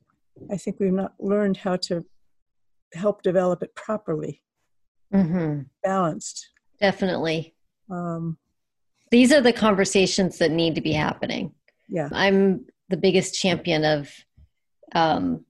I 0.50 0.56
think 0.56 0.80
we've 0.80 0.92
not 0.92 1.12
learned 1.20 1.58
how 1.58 1.76
to 1.88 2.04
help 2.94 3.22
develop 3.22 3.62
it 3.62 3.74
properly 3.76 4.42
mm-hmm. 5.12 5.62
balanced 5.82 6.50
definitely 6.80 7.54
um, 7.90 8.36
these 9.10 9.32
are 9.32 9.40
the 9.40 9.52
conversations 9.52 10.38
that 10.38 10.50
need 10.50 10.74
to 10.74 10.80
be 10.80 10.92
happening. 10.92 11.52
Yeah. 11.88 12.08
I'm 12.12 12.66
the 12.88 12.96
biggest 12.96 13.34
champion 13.34 13.84
of 13.84 14.10
um, 14.94 15.44